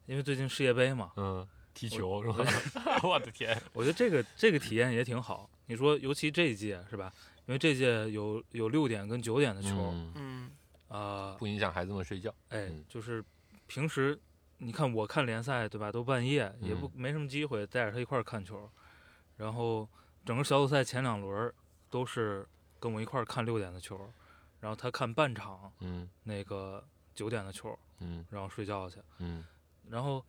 [0.07, 1.46] 因为最近世界杯嘛，嗯，
[1.78, 2.44] 踢球是吧？
[3.06, 5.48] 我的天，我觉得这个这个体验也挺好。
[5.66, 7.12] 你说，尤其这一届是吧？
[7.46, 10.50] 因为这届有有六点跟九点的球，嗯，嗯。
[10.88, 13.22] 啊、不影响孩子们睡觉，哎嗯，就是
[13.66, 14.18] 平时
[14.56, 16.92] 你看我看联赛对吧，都半夜也不嗯。
[16.94, 18.68] 没什么机会带着他一块儿看球，
[19.36, 19.86] 然后
[20.24, 21.52] 整个小组赛前两轮
[21.90, 22.44] 都是
[22.80, 24.00] 跟我一块儿看六点的球，
[24.60, 26.08] 然后他看半场嗯。
[26.24, 26.82] 那个
[27.14, 28.24] 九点的球，嗯。
[28.30, 29.44] 然后睡觉去，嗯。
[29.90, 30.24] 然后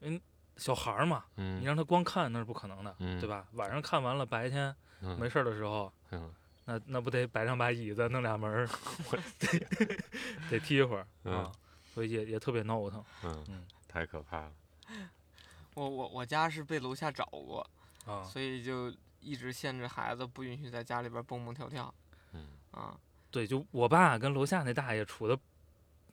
[0.00, 0.18] 嗯
[0.58, 3.46] 小孩儿嘛，嗯，你让他光看那是不可能的，嗯对吧？
[3.54, 6.30] 晚上看完了，白天嗯没事儿的时候，嗯
[6.66, 8.68] 那那不得摆上把椅子，弄俩门儿，
[9.40, 9.96] 得
[10.50, 11.52] 得踢一会儿嗯啊，
[11.94, 14.52] 所以也也特别闹腾嗯嗯，太可怕了。
[15.74, 17.66] 我我我家是被楼下找过，
[18.06, 18.24] 啊。
[18.24, 21.92] 所以就一直限制孩子不允许在家里边蹦蹦跳跳。
[22.32, 22.94] 嗯啊
[23.30, 25.36] 对，就我爸跟楼下那大爷处的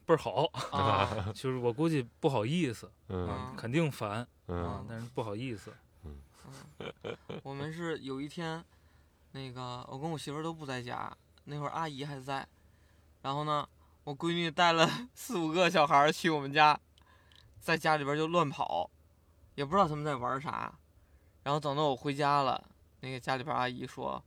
[0.04, 5.72] 倍儿好，啊就是我估计不好意思，嗯啊肯定烦啊嗯，但是不好意思。
[7.42, 8.64] 我们是有一天，
[9.32, 12.46] 那个我跟我媳妇儿都不在家，那会儿阿姨还在，
[13.22, 13.68] 然后呢，
[14.04, 16.78] 我闺女带了 四五个小孩儿去我们家，
[17.60, 18.88] 在家里边儿就乱跑，
[19.56, 20.72] 也不知道他们在玩儿啥，
[21.42, 24.22] 然后等到我回家了，那个家里边儿阿姨说，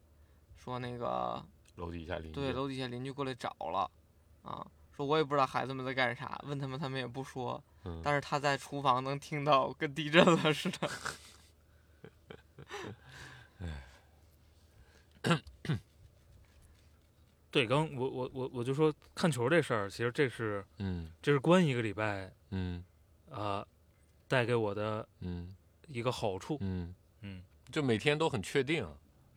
[0.57, 1.41] 说那个
[1.75, 2.33] 楼底下邻居。
[2.33, 3.89] 对楼底下邻居过来找了，
[4.43, 4.67] 啊，
[4.99, 10.89] 说我也不知道孩子们在干啥，问他们他们也不说，嗯但是他在厨房能听到跟地震了似的。
[17.49, 22.83] 对，刚我我我我就说看球这事儿，其实这是嗯这是关一个礼拜嗯
[23.31, 23.65] 啊、
[24.27, 25.55] 带给我的嗯
[25.87, 26.57] 一个好处。
[26.59, 28.85] 嗯嗯，就每天都很确定，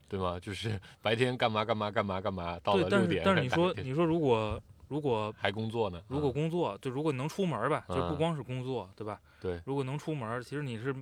[0.09, 0.41] 对吗？
[0.41, 3.23] 就是白天干嘛干嘛干嘛干嘛，到了六点。
[3.25, 4.61] 但是你说你说如果
[4.93, 6.03] 如果还工作呢？
[6.07, 9.19] 如果啊工作，就如果你能出门吧，就不嗯光是工作，对吧？
[9.41, 10.95] 对，如果能出门，其实你是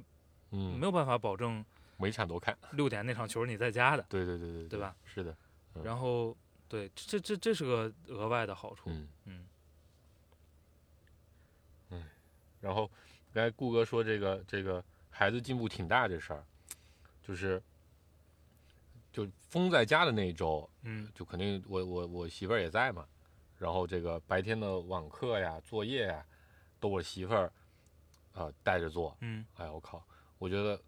[0.53, 1.65] 嗯没有办法保证
[1.97, 4.07] 每场都看，六点那场球你在家的。
[4.09, 4.95] 对对对对对吧？
[5.05, 5.37] 是的，
[5.75, 6.37] 嗯然后，
[6.69, 8.89] 对，这这这是个额外的好处。
[8.91, 9.47] 嗯嗯
[12.61, 12.89] 然后
[13.33, 16.45] 刚才顾哥说这个这个孩子进步挺大这事儿，
[17.27, 17.61] 就是
[19.11, 23.05] 就封在家的那一周，嗯就肯定我我我媳妇儿也在嘛，
[23.61, 26.25] 然后这个白天的网课呀、作业呀，
[26.81, 27.53] 都我媳妇儿
[28.33, 29.15] 啊带着做。
[29.21, 30.03] 嗯哎呀，我靠，
[30.39, 30.81] 我觉得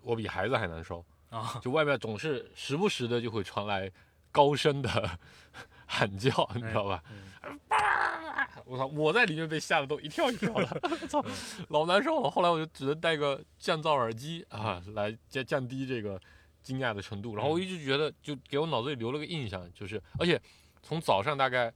[0.00, 3.90] 我比孩子还难受，啊，就外面总是时不时的就会传来
[4.30, 5.18] 高声的
[5.86, 7.02] 喊叫，你知道吧？
[7.42, 7.58] 嗯
[8.64, 10.66] 我操，我在里面被吓得都一跳一跳的，
[11.08, 12.30] 操，嗯老难受了。
[12.30, 16.18] 后来我就只能戴个降噪耳机啊，来降降低这个
[16.62, 17.34] 惊讶的程度。
[17.34, 20.40] 然后我一直觉得，就给我脑子里留了个印象，就是而且
[20.82, 21.70] 从早上大概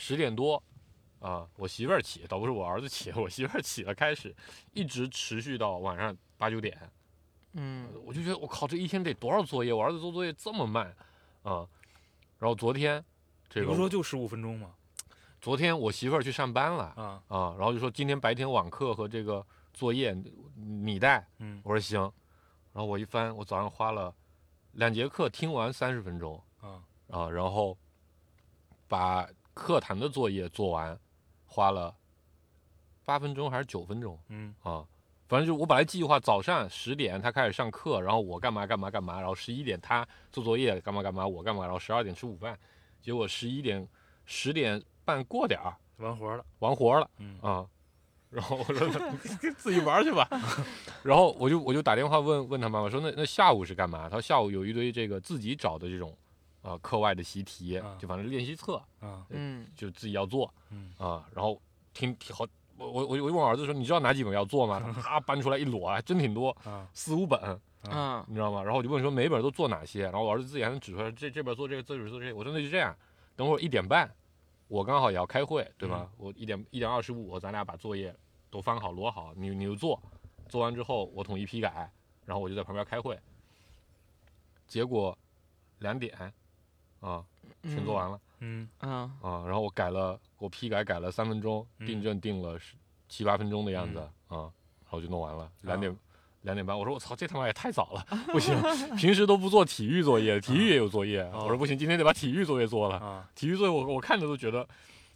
[0.00, 0.62] 十点多
[1.18, 4.32] 啊，我媳妇儿起，倒不是我儿子起， 我媳妇儿起了开始，
[4.72, 6.78] 一直持续到晚上八九点。
[7.54, 9.72] 嗯我就觉得我靠，这一天得多少作业？
[9.72, 10.94] 我儿子做作业这么慢
[11.42, 11.66] 啊！
[12.38, 13.04] 然后昨天
[13.48, 14.70] 这个你不说就十五分钟吗？
[15.40, 20.16] 昨天我媳妇儿去上班了啊，啊，然后就说今天白天网课和这个作业
[20.54, 22.00] 你带，嗯我说行，
[22.72, 24.14] 然后我一翻，我早上花了
[24.72, 27.76] 两节课听完三十分钟啊啊，然后
[28.86, 29.28] 把
[29.58, 30.96] 课堂的作业做完，
[31.46, 31.92] 花了
[33.04, 34.86] 八分钟还是九分钟嗯啊？
[35.26, 42.58] 反正就我本来计划早上十点他开始上课，然后我干嘛干嘛干嘛，然后十一点他做作业干嘛干嘛，我干嘛，然后十二点吃午饭，
[43.02, 43.86] 结果十一点
[44.24, 46.44] 十点半过点儿完活了。
[46.60, 47.10] 完活了。
[47.18, 47.66] 嗯啊，
[48.30, 48.88] 然后我说
[49.58, 50.28] 自己玩去吧，
[51.02, 54.04] 然后我就我就打电话问问他妈妈说那那下午是干嘛？
[54.08, 56.16] 他说下午有一堆这个自己找的这种
[56.62, 61.60] 啊、课外的习题啊，就反正练习册啊嗯就自己要做嗯啊，然后
[61.94, 62.46] 听听好。
[62.76, 67.40] 我我我就问我儿子说：“你知道哪几本要做吗？”他啪 搬出来一摞，还真挺多，啊四五本，
[67.90, 68.62] 嗯你知道吗？
[68.62, 72.36] 然后我就问说每本都做哪些，然后我儿子自己还能指出来，这这本做这个，这本做这个。
[72.36, 72.96] 我说那就这样，
[73.34, 74.08] 等会儿一点半，
[74.68, 76.08] 我刚好也要开会，对吧？
[76.18, 78.14] 我一点一点二十五，咱俩把作业
[78.48, 80.00] 都翻好摞好，你你就做，
[80.48, 81.90] 做完之后我统一批改，
[82.26, 83.18] 然后我就在旁边开会。
[84.68, 85.18] 结果
[85.80, 86.32] 两点
[87.00, 87.24] 啊，
[87.62, 88.68] 全做完了、嗯。
[88.78, 89.10] 啊。
[89.20, 91.86] 啊，然后我改了，我批改改了三分钟，嗯。
[91.86, 92.74] 订正订了十
[93.08, 94.50] 七八分钟的样子、啊，
[94.84, 95.96] 然后就弄完了，两点。
[96.42, 98.56] 两点半，我说我操，这他妈也太早了， 不行，
[98.96, 101.40] 平时都不做体育作业，体育也有作业，哦。
[101.42, 102.96] 我说不行，今天得把体育作业做了。
[102.98, 103.28] 啊。
[103.34, 104.66] 体育作业我我看着都觉得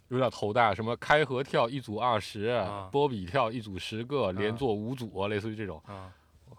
[0.09, 2.89] 有点头大，什么开合跳一组二十、啊。
[2.91, 5.81] 波比跳一组十个，连做五组，类似于这种。
[5.87, 6.11] 啊。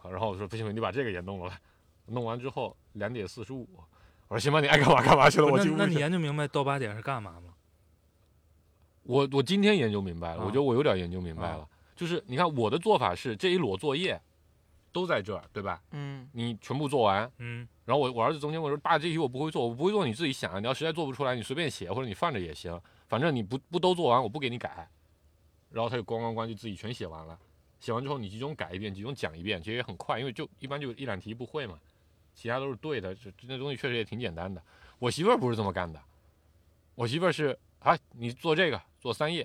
[0.05, 1.61] 然后我说不行，你把这个也弄了吧。
[2.07, 3.69] 弄完之后两点四十五，
[4.35, 5.77] 我说行吧，你爱干嘛干嘛去了，我进屋。
[5.77, 7.55] 那那你研究明白到八点是干嘛吗？
[9.05, 14.21] 我我今天研究明白了，啊我觉得我有点研究明白了，啊就是你看我的做法是这一摞作业
[14.91, 15.81] 都在这儿，对吧？
[15.93, 24.89] 嗯你全部做完，嗯然后我我儿子中间我说爸这题我不会做，我不会做你自己想，你要实在做不出来你随便写或者你放着也行，反正你不不都做完我不给你改，
[25.71, 27.39] 然后他就咣咣咣就自己全写完了，
[27.79, 31.79] 写完之后你集中改一遍，集中讲一遍，其实也很快，因为就一般就一两题不会嘛，
[32.35, 34.63] 其他都是对的，这这那东西确实也挺简单的。
[34.99, 36.01] 我媳妇儿不是这么干的，
[36.95, 39.43] 我媳妇儿是啊你做这个做三页，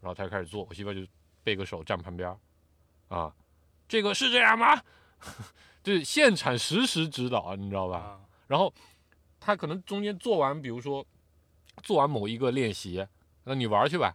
[0.00, 1.06] 然后她就开始做，我媳妇儿就
[1.42, 3.34] 背个手站旁边儿，啊，
[3.88, 4.80] 这个是这样吗？
[5.82, 7.98] 就是现场实时指导，你知道吧？
[7.98, 8.72] 啊然后
[9.38, 11.06] 他可能中间做完，比如说
[11.82, 13.06] 做完某一个练习，
[13.44, 14.14] 那你玩去吧，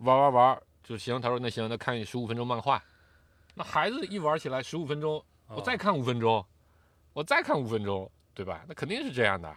[0.00, 1.20] 玩玩玩就行。
[1.20, 2.82] 他说那行，那看十五分钟漫画。
[3.54, 6.44] 那孩子一玩起来十五分钟，我再哦看五分钟，
[7.14, 8.64] 我再看五分钟，对吧？
[8.68, 9.48] 那肯定是这样的，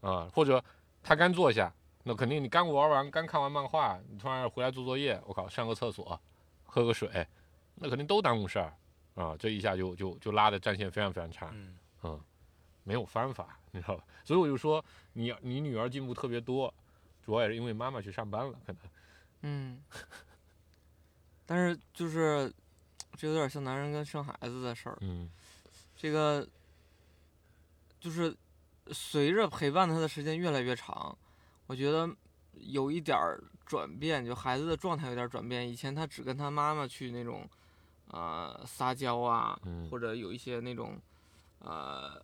[0.00, 0.62] 啊、或者
[1.02, 1.72] 他刚坐下，
[2.02, 6.20] 那肯定你刚玩完，刚看完漫画，你突然回来做作业，我靠，上个厕所，
[6.64, 7.26] 喝个水，
[7.76, 8.72] 那肯定都耽误事儿
[9.14, 12.20] 啊，这一下就就就拉的战线非常非常长，嗯嗯，
[12.84, 14.04] 没有方法，你知道吧？
[14.24, 16.72] 所以我就说你你女儿进步特别多，
[17.24, 18.80] 主要也是因为妈妈去上班了，可能，
[19.42, 19.82] 嗯，
[21.44, 22.52] 但是就是
[23.16, 25.28] 这有点像男人跟生孩子的事儿，嗯
[25.96, 26.46] 这个
[28.00, 28.34] 就是
[28.92, 31.16] 随着陪伴他的时间越来越长，
[31.66, 32.08] 我觉得
[32.52, 35.68] 有一点儿转变，就孩子的状态有点儿转变。
[35.68, 37.48] 以前他只跟他妈妈去那种
[38.08, 41.00] 呃撒娇啊，嗯或者有一些那种
[41.58, 42.20] 呃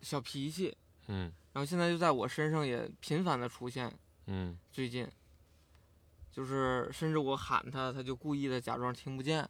[0.00, 0.76] 小脾气，
[1.08, 3.92] 嗯然后现在就在我身上也频繁的出现。
[4.26, 5.06] 嗯最近
[6.30, 9.46] 就是甚至我喊他，他就故意的假装听不见。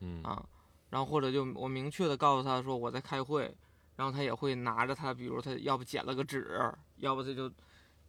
[0.00, 0.44] 嗯啊，
[0.90, 3.54] 然后或者就我明确的告诉他说我在开会，
[3.96, 6.58] 然后他也会拿着他，比如他要不剪了个纸，
[6.96, 7.52] 要不他就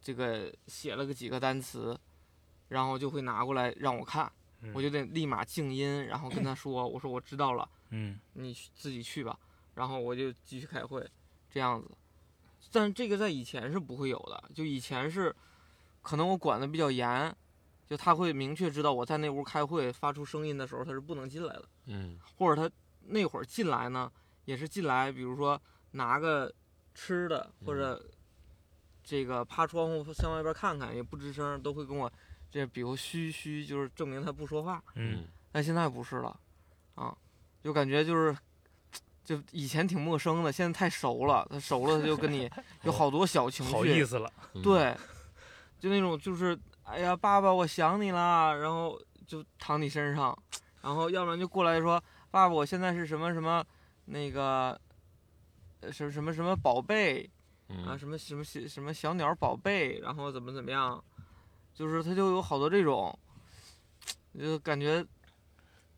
[0.00, 1.98] 这个写了个几个单词，
[2.68, 4.30] 然后就会拿过来让我看，
[4.72, 9.38] 我就得立马静音，然后跟他说，我说我知道了，嗯你去自己去吧，
[9.74, 11.06] 然后我就继续开会，
[11.50, 11.90] 这样子。
[12.72, 15.34] 但这个在以前是不会有的，就以前是，
[16.02, 17.34] 可能我管的比较严，
[17.86, 21.68] 就他会明确知道我在那屋开会发出声音的时候他是不能进来的。
[21.86, 24.10] 嗯或者他那会儿进来呢，
[24.46, 25.60] 也是进来，比如说
[25.94, 26.52] 拿个
[26.94, 28.00] 吃的，或者
[29.02, 32.12] 这个趴窗户向外边看看，也不吱声，都会跟我
[32.50, 34.82] 这比如嘘嘘，就是证明他不说话。
[34.94, 36.40] 嗯但现在不是了，
[36.96, 37.16] 啊，
[37.62, 38.36] 就感觉就是，
[39.24, 41.46] 就以前挺陌生的，现在太熟了。
[41.48, 42.50] 他熟了，他就跟你
[42.82, 44.96] 有好多小情绪，好意思了，嗯，对，
[45.78, 50.36] 就那种就是，哎呀，爸爸，我想你啦，然后就躺你身上，
[50.82, 52.02] 然后要不然就过来说，
[52.32, 53.64] 爸爸，我现在是什么什么
[54.06, 54.80] 那个，呃
[55.92, 57.28] 什么什么什么宝贝
[57.68, 61.02] 啊，嗯什么什么小什么小鸟宝贝，然后怎么怎么样，
[61.74, 63.16] 就是他就有好多这种，
[64.38, 65.04] 就感觉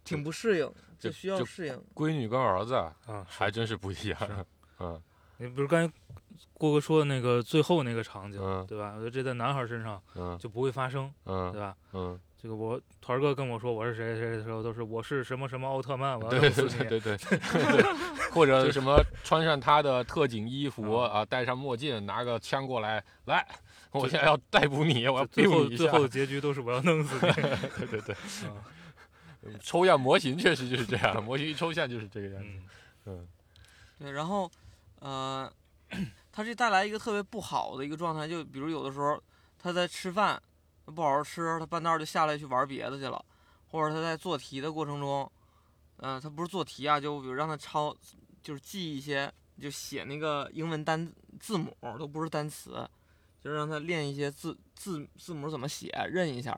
[0.05, 0.67] 挺不适应，
[0.99, 1.85] 就就需要适应。
[1.95, 4.47] 闺女跟儿子啊，还真是不一样，
[4.81, 5.01] 嗯
[5.39, 5.93] 你比如刚才
[6.55, 8.93] 郭哥说的那个最后那个场景，嗯对吧？
[8.95, 11.77] 我觉得这在男孩身上嗯就不会发生，对嗯吧？
[11.93, 16.89] 嗯，这个我团儿哥跟我说我是谁谁谁的时候，都是我是什么什么奥特曼，我要对弄死你。
[16.89, 17.39] 对对对对
[17.83, 17.83] 对，
[18.31, 23.47] 或者什么穿上他的特警衣服啊，戴上墨镜，拿个枪过来，来，
[23.91, 27.33] 我现在要逮捕你，我要最后最后的结局都是我要弄死你。
[27.79, 28.15] 对对对，
[29.43, 32.63] 嗯抽样模型确实就是这样，模型一抽象就是这个样子，嗯
[33.07, 33.29] 嗯
[34.01, 34.51] 对，然后，
[34.99, 35.51] 呃，
[36.33, 39.19] 他这带来一个特别不好的一个状态，就比如有的时候
[39.59, 40.56] 他在吃饭，他
[40.93, 43.25] 不好好吃，他半道儿就下来去玩别的去了，
[43.69, 45.31] 或者他在做题的过程中，
[45.99, 47.95] 嗯、他不是做题啊，就比如让他抄，
[48.43, 52.89] 就是记一些，就写那个英文单字母，都不是单词，
[53.41, 56.53] 就是让他练一些字字字母怎么写，认一下，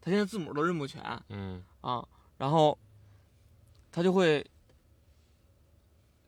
[0.00, 2.78] 他现在字母都认不全，嗯啊，然后
[3.90, 4.44] 他就会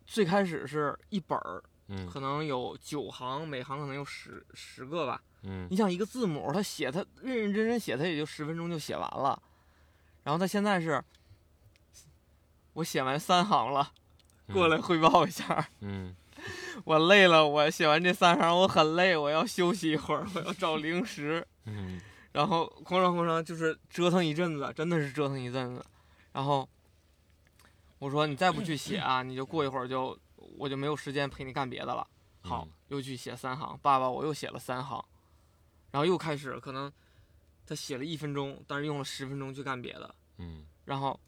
[0.06, 5.22] 最开始是一本儿，嗯可能有九行，每行可能有十十个吧。
[5.44, 9.40] 嗯你想一个字母，他写他认认真真写，他也就十分钟就写完了。
[10.22, 11.02] 然后他现在是，
[12.74, 13.92] 我写完三行了，
[14.52, 16.14] 过来汇报一下，嗯
[16.84, 21.46] 我累了，我写完这三行我很累，我要休息一会儿，我要找零食。
[21.64, 22.00] 嗯
[22.32, 25.84] 然后哐当哐当就是折腾一阵子，真的是折腾一阵子。
[26.32, 26.66] 然后
[27.98, 30.18] 我说你再不去写啊，你就过一会儿就
[30.56, 32.06] 我就没有时间陪你干别的了。
[32.42, 35.04] 好嗯，又去写三行，爸爸我又写了三行，
[35.92, 36.92] 然后又开始可能
[37.64, 41.18] 他写了一分钟，但是用了十分钟去干别的，嗯然后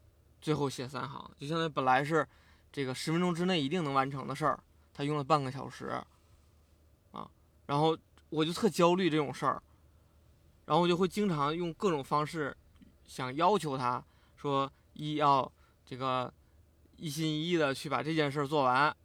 [0.41, 2.27] 最后写三行，就相当于本来是
[2.71, 4.59] 这个十分钟之内一定能完成的事儿，
[4.93, 6.03] 他用了半个小时，
[7.11, 7.29] 啊，
[7.67, 7.97] 然后
[8.29, 9.63] 我就特焦虑这种事儿，
[10.65, 12.55] 然后我就会经常用各种方式
[13.07, 14.03] 想要求他
[14.35, 15.49] 说一要
[15.85, 16.33] 这个
[16.97, 18.95] 一心一意的去把这件事儿做完，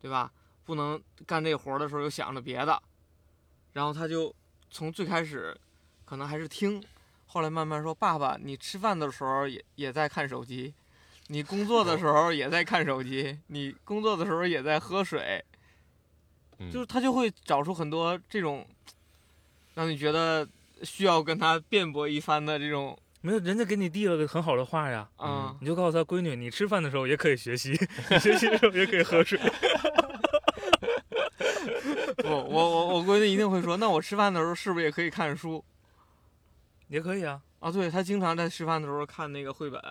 [0.00, 0.32] 对吧？
[0.64, 2.82] 不能干这活儿的时候又想着别的，
[3.72, 4.34] 然后他就
[4.70, 5.56] 从最开始
[6.04, 6.82] 可能还是听，
[7.26, 10.72] 后来慢慢说：“爸爸，你吃饭的时候也也在看手机，
[11.28, 15.44] 你工作的时候也在看手机，你工作的时候也在喝水。”
[16.58, 18.66] 嗯，就是他就会找出很多这种
[19.74, 20.44] 让你觉得
[20.82, 27.70] 需要跟他辩驳一番的这种没有，人家给你递了个很好的话呀，啊、你就告诉他闺女，你吃饭的时候也可以学习，
[28.10, 29.38] 你学习的时候也可以喝水。
[32.24, 35.64] 我我我我闺女一定会说，那我吃饭的时候是不是也可以看书
[36.88, 37.40] 也可以啊。
[37.60, 37.70] 啊？
[37.70, 39.82] 对，她经常在吃饭的时候看那个绘本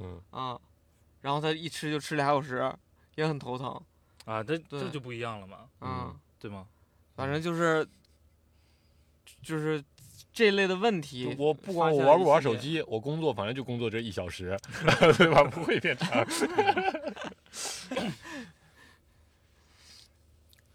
[0.00, 0.58] 嗯，啊，
[1.22, 2.72] 然后她一吃就吃俩小时，
[3.14, 3.80] 也很头疼
[4.24, 6.06] 啊，这这就不一样了嘛，啊。
[6.10, 6.66] 嗯对吗？
[7.16, 7.84] 反正就是
[9.40, 9.82] 就是
[10.32, 14.54] 这类的问题，我不管我玩不玩手机，我工作反正就工作这一小时，
[15.16, 15.42] 对吧？
[15.44, 16.24] 不会变长。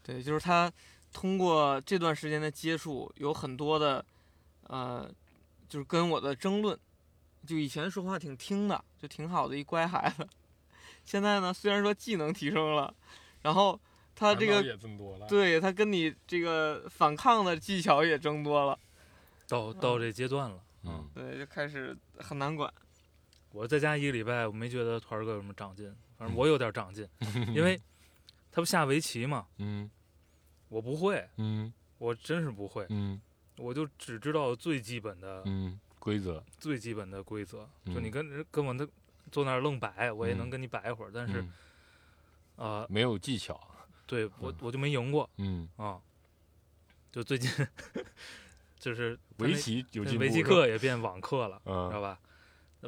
[0.03, 0.71] 对，就是他
[1.13, 4.03] 通过这段时间的接触，有很多的
[4.63, 5.09] 呃，
[5.67, 6.77] 就是跟我的争论。
[7.47, 10.27] 就以前说话挺听的，就挺好的一乖孩子。
[11.03, 12.93] 现在呢，虽然说技能提升了，
[13.41, 13.79] 然后
[14.13, 15.25] 他这个也增多了。
[15.27, 18.77] 对他跟你这个反抗的技巧也增多了，
[19.47, 22.71] 到到这阶段了，嗯，对，就开始很难管。
[23.51, 27.07] 我在家一个礼拜，我没觉得团儿哥有什么长进，反嗯正我有点长进，
[27.55, 27.81] 因为
[28.51, 29.89] 他不下围棋吗，嗯。
[30.69, 31.71] 我不会，嗯。
[31.97, 33.19] 我真是不会，嗯。
[33.57, 36.43] 我就只知道最基本的、嗯，规则。
[36.57, 38.87] 最基本的规则，就嗯你跟人跟我那
[39.31, 40.49] 坐那儿愣摆，我也能嗯。
[40.49, 41.53] 跟你摆一会儿，但是嗯
[42.55, 43.59] 呃，没有技巧。
[44.07, 46.01] 对我嗯我就没赢过嗯，啊，
[47.11, 47.49] 就最近
[48.79, 50.21] 就是围棋有进步。
[50.21, 52.19] 围棋课也变网课了，知道嗯吧？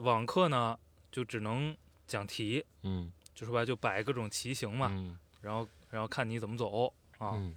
[0.02, 0.78] 网课呢
[1.12, 1.76] 就只能
[2.08, 3.12] 讲题，嗯。
[3.36, 6.88] 就说白了就摆各种棋形嘛，嗯然后然后看你怎么走
[7.20, 7.56] 啊，嗯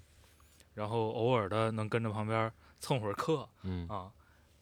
[0.74, 4.12] 然后偶尔的能跟着旁边蹭会儿课嗯啊，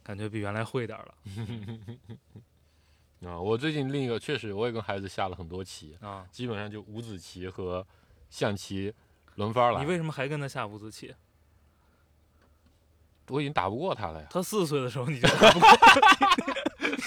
[0.04, 1.14] 感觉比原来会点儿了
[3.28, 6.24] 啊，我最近另一个确实我也跟孩子下了很多棋，啊。
[6.30, 7.84] 基本上就五子棋和
[8.30, 8.94] 象棋
[9.36, 9.80] 轮番了。
[9.80, 11.14] 你为什么还跟他下五子棋？
[13.28, 15.26] 我已经打不过他了呀，他四岁的时候你就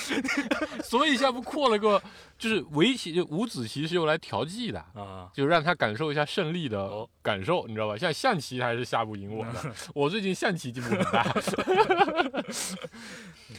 [0.84, 2.02] 所以下不扩了个，
[2.38, 7.98] 就是围棋就五子棋是用来调剂的，啊，就让他感受一下胜利的哦感受，你知道吧？
[7.98, 11.24] 像象棋还是下不赢我的， 我最近象棋进步很大。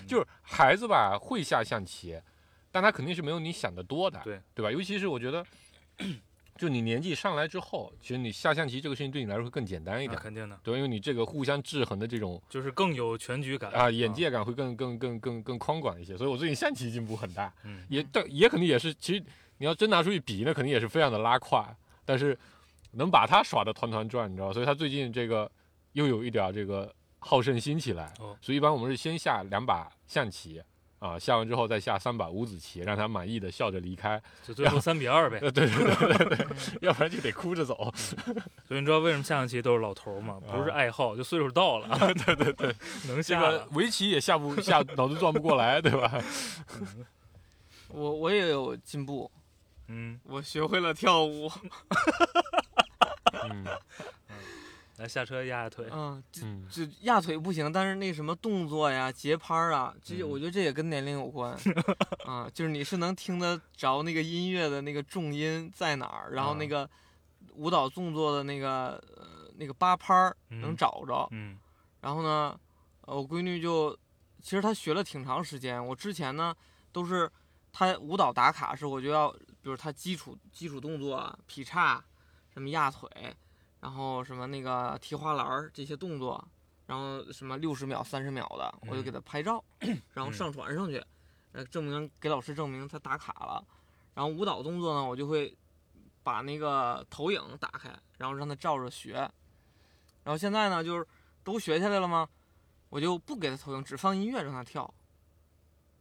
[0.06, 2.18] 就是孩子吧，会下象棋，
[2.70, 4.70] 但他肯定是没有你想的多的，对对吧？
[4.70, 5.44] 尤其是我觉得，
[6.58, 19.24] 就你年纪上来之后，其实你下象棋这个事情对你来说会更简单一点，那肯定的，对，因为你这个互相制衡的这种就是更有全局感啊眼，界感会更更更更更宽广一些，所以我最近象棋进步很大，嗯，也但也肯定也是，其实
[19.58, 21.72] 你要真拿出去比，那肯定也是非常的拉胯，
[22.04, 22.36] 但是
[22.90, 25.50] 能把他耍得团团转，你知道，所以他最近这个
[25.92, 28.36] 又有一点这个好胜心起来，哦。
[28.42, 30.60] 所以一般我们是先下两把象棋。
[30.98, 34.20] 啊，下完之后再下三把五子棋，让他满意的笑着离开。
[34.46, 35.38] 就最后三比二呗。
[35.42, 36.46] 呃，对对对对对，
[36.80, 37.92] 要不然就得哭着走。
[38.66, 40.40] 所以你知道为什么下象棋都是老头儿吗？
[40.50, 41.96] 不是啊爱好，就岁数到了，
[42.26, 42.74] 对对对，
[43.06, 43.64] 能这个下。
[43.72, 46.20] 围棋也下不下，脑子转不过来，对吧？
[47.88, 49.30] 我我也有进步，
[49.86, 51.50] 嗯，我学会了跳舞。
[53.50, 53.64] 嗯
[54.98, 55.88] 来下车压压腿。
[55.90, 61.56] 嗯，这嗯这压腿不行，但是那什么动作呀、节拍儿啊，这嗯我觉得这也跟年龄有关
[62.24, 62.48] 啊。
[62.52, 66.90] 就是你是能听得着那个音乐的那个重音在哪儿，然后那啊个
[67.54, 71.28] 舞蹈动作的那个呃那个八拍儿能嗯找着。
[71.30, 71.58] 嗯
[72.00, 72.58] 然后呢，
[73.02, 73.96] 呃我闺女就
[74.42, 75.84] 其实她学了挺长时间。
[75.84, 76.54] 我之前呢
[76.92, 77.30] 都是
[77.72, 82.04] 她舞蹈打卡是我就要，比如她基础基础动作啊劈叉，
[82.52, 83.08] 什么压腿，
[83.80, 86.42] 然后什么那个提花篮儿这些动作，
[86.86, 89.62] 然后什么六十秒、三十秒的，我就给他拍照，
[90.14, 91.04] 然后上传上去，
[91.52, 93.64] 呃，证明给老师证明他打卡了。
[94.14, 95.56] 然后舞蹈动作呢，我就会
[96.24, 99.12] 把那个投影打开，然后让他照着学。
[100.24, 101.06] 然后现在呢，就是
[101.44, 102.28] 都学下来了吗？
[102.88, 104.92] 我就不给他投影，只放音乐让他跳。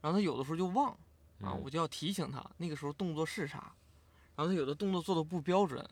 [0.01, 0.89] 然后他有的时候就忘
[1.41, 3.71] 啊，嗯我就要提醒他那个时候动作是啥。
[4.35, 5.87] 然后他有的动作做的不标准，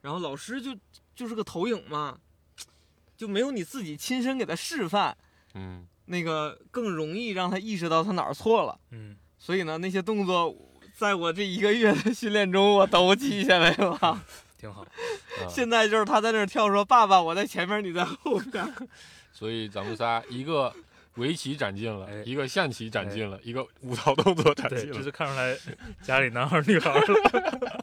[0.00, 0.76] 然后老师就
[1.14, 2.18] 就是个投影嘛，
[3.16, 5.16] 就没有你自己亲身给他示范，
[5.54, 8.78] 嗯那个更容易让他意识到他哪儿错了。
[8.90, 10.54] 嗯，所以呢，那些动作
[10.94, 14.22] 在我这一个月的训练中，我都记下来了。
[14.58, 14.82] 挺好。
[15.40, 18.74] 啊现在就是他在那儿跳，说：“爸爸，我在前面，你在后边。
[19.32, 20.72] 所以咱们仨一个
[21.14, 24.96] 围棋长进了，哎一个象棋长进了，一个舞蹈动作长对，进了。
[24.98, 25.56] 这就看出来
[26.02, 27.80] 家里男孩儿女孩儿了。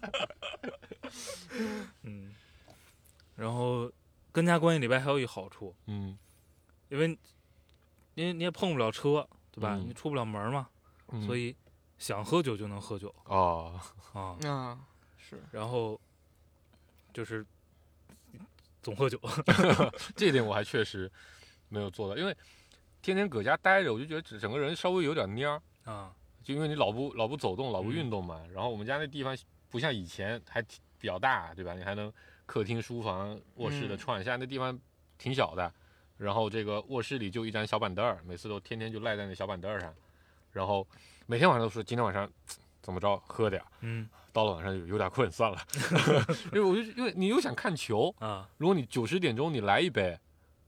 [2.04, 2.32] 嗯，
[3.42, 3.92] 然后
[4.32, 6.16] 跟家关系里边还有一好处，嗯
[6.89, 7.18] 因为
[8.14, 9.76] 你你也碰不了车，对吧？
[9.76, 10.70] 嗯你出不了门嘛，
[11.08, 11.56] 嗯所以
[11.98, 13.80] 想喝酒就能喝酒哦，
[14.14, 14.38] 啊”。
[14.48, 14.80] 啊，
[15.18, 16.00] 是然后
[17.12, 17.44] 就是
[18.84, 19.20] 总喝酒，
[20.16, 21.12] 这一点我还确实
[21.68, 22.38] 没有做到，因为
[23.02, 26.14] 天天搁家待着，我就觉得整整个人稍微有点蔫儿，啊，
[26.44, 28.39] 就因为你老不老不走动，老不嗯运动嘛。
[28.54, 29.36] 然后我们家那地方
[29.70, 31.74] 不像以前还挺比较大，对吧？
[31.74, 32.12] 你还能
[32.52, 33.97] 客厅、书房、卧室的嗯。
[33.97, 34.78] 串，现在那地方
[35.18, 35.74] 挺小的，
[36.18, 39.93] 然后这个卧室里就一张小板凳儿，每次都天天就赖在那小板凳儿上，
[40.52, 40.86] 然后
[41.28, 42.30] 每天晚上都说今天晚上
[42.82, 44.10] 怎么着喝点儿，嗯。
[44.34, 45.58] 到了晚上有有点困，算了，
[46.52, 48.49] 因为我就因为你又想看球，啊。
[48.58, 50.20] 如果你九十点钟你来一杯，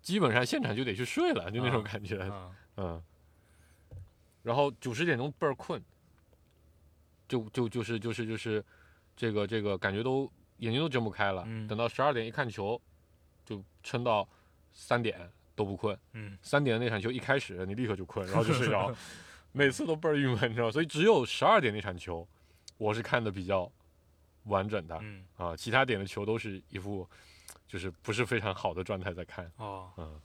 [0.01, 2.51] 基本上现场就得去睡了，就那种啊感觉，啊。
[2.77, 3.03] 嗯，
[4.41, 5.83] 然后九十点钟倍儿困，
[7.27, 8.63] 就就就是就是就是
[9.17, 10.31] 这个这个感觉都
[10.63, 11.67] 眼睛都睁不开了，嗯。
[11.67, 12.79] 等到十二点一看球，
[13.45, 14.27] 就撑到
[14.73, 16.37] 三点都不困，嗯。
[16.41, 18.93] 三点的那场球一开始你立刻就困，然后就睡着，
[19.51, 20.71] 每次都倍儿郁闷，你知道吗？
[20.71, 22.27] 所以只有十二点那场球，
[22.77, 23.69] 我是看的比较
[24.45, 25.25] 完整的嗯。
[25.37, 27.07] 啊，其他点的球都是一副
[27.67, 30.19] 就是不是非常好的状态在看，哦，嗯，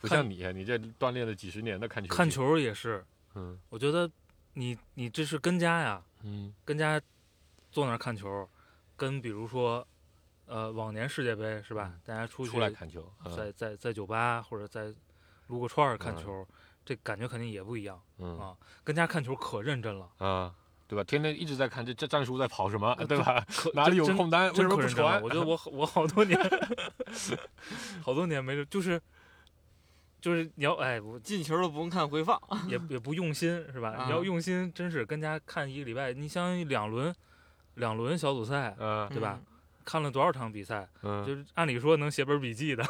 [0.00, 3.04] 不像你，你这锻炼了几十年的看球，看，球也是，
[3.34, 3.58] 嗯。
[3.68, 4.08] 我觉得
[4.54, 6.54] 你你这是跟家呀，嗯。
[6.64, 7.00] 跟家
[7.70, 8.48] 坐那儿看球，
[8.98, 9.86] 跟比如说
[10.44, 11.94] 呃往年世界杯是吧？
[12.04, 14.92] 大家出去出来看球，嗯在在在酒吧或者在
[15.46, 16.46] 撸个串儿看嗯球，
[16.84, 18.54] 这感觉肯定也不一样嗯啊。
[18.84, 20.52] 跟家看球可认真了，啊，
[20.86, 21.04] 对吧？
[21.04, 23.46] 天天一直在看这这战术在跑什么，对吧？
[23.74, 24.82] 哪里有真空单，为什么不。
[24.88, 25.22] 传？
[25.22, 26.38] 我觉得我我好多年，
[28.02, 29.00] 好多年没就是
[30.20, 34.04] 就是你要哎，我进球都不用看回放，也也不用心是吧？
[34.06, 37.14] 你要啊用心，真是跟家看一个礼拜，你相当于两轮
[37.78, 39.08] 两轮小组赛，嗯。
[39.08, 39.40] 对吧？
[39.84, 40.86] 看了多少场比赛？
[41.02, 42.84] 嗯，就是按理说能写本笔记的，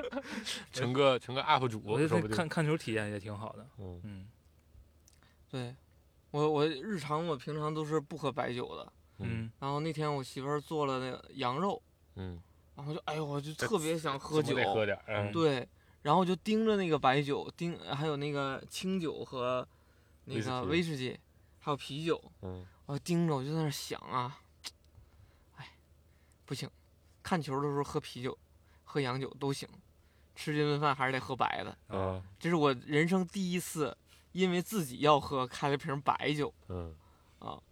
[0.72, 3.66] 成个成个 UP 主，我看看球体验也挺好的。
[3.78, 4.00] 嗯。
[4.04, 4.26] 嗯。
[5.50, 5.74] 对，
[6.30, 11.82] 我我日常我平常都是不喝白酒的，嗯然后那天我媳妇儿做了那个羊肉，
[12.14, 12.40] 嗯，
[12.76, 15.68] 然后就哎呦我就特别想喝酒，得喝点，嗯对，
[16.02, 19.66] 然后就盯着那个白酒，盯还有那个清酒和
[20.24, 21.20] 那个威士忌威士忌，
[21.58, 24.40] 还有啤酒，嗯我盯着我就在那儿想啊，
[25.56, 25.68] 哎，
[26.44, 26.68] 不行，
[27.22, 28.36] 看球的时候喝啤酒、
[28.82, 29.68] 喝洋酒都行，
[30.34, 31.78] 吃这顿饭还是得喝白的。
[31.90, 33.96] 嗯这是我人生第一次
[34.32, 36.92] 因为自己要喝开了瓶白酒嗯
[37.38, 37.62] 啊，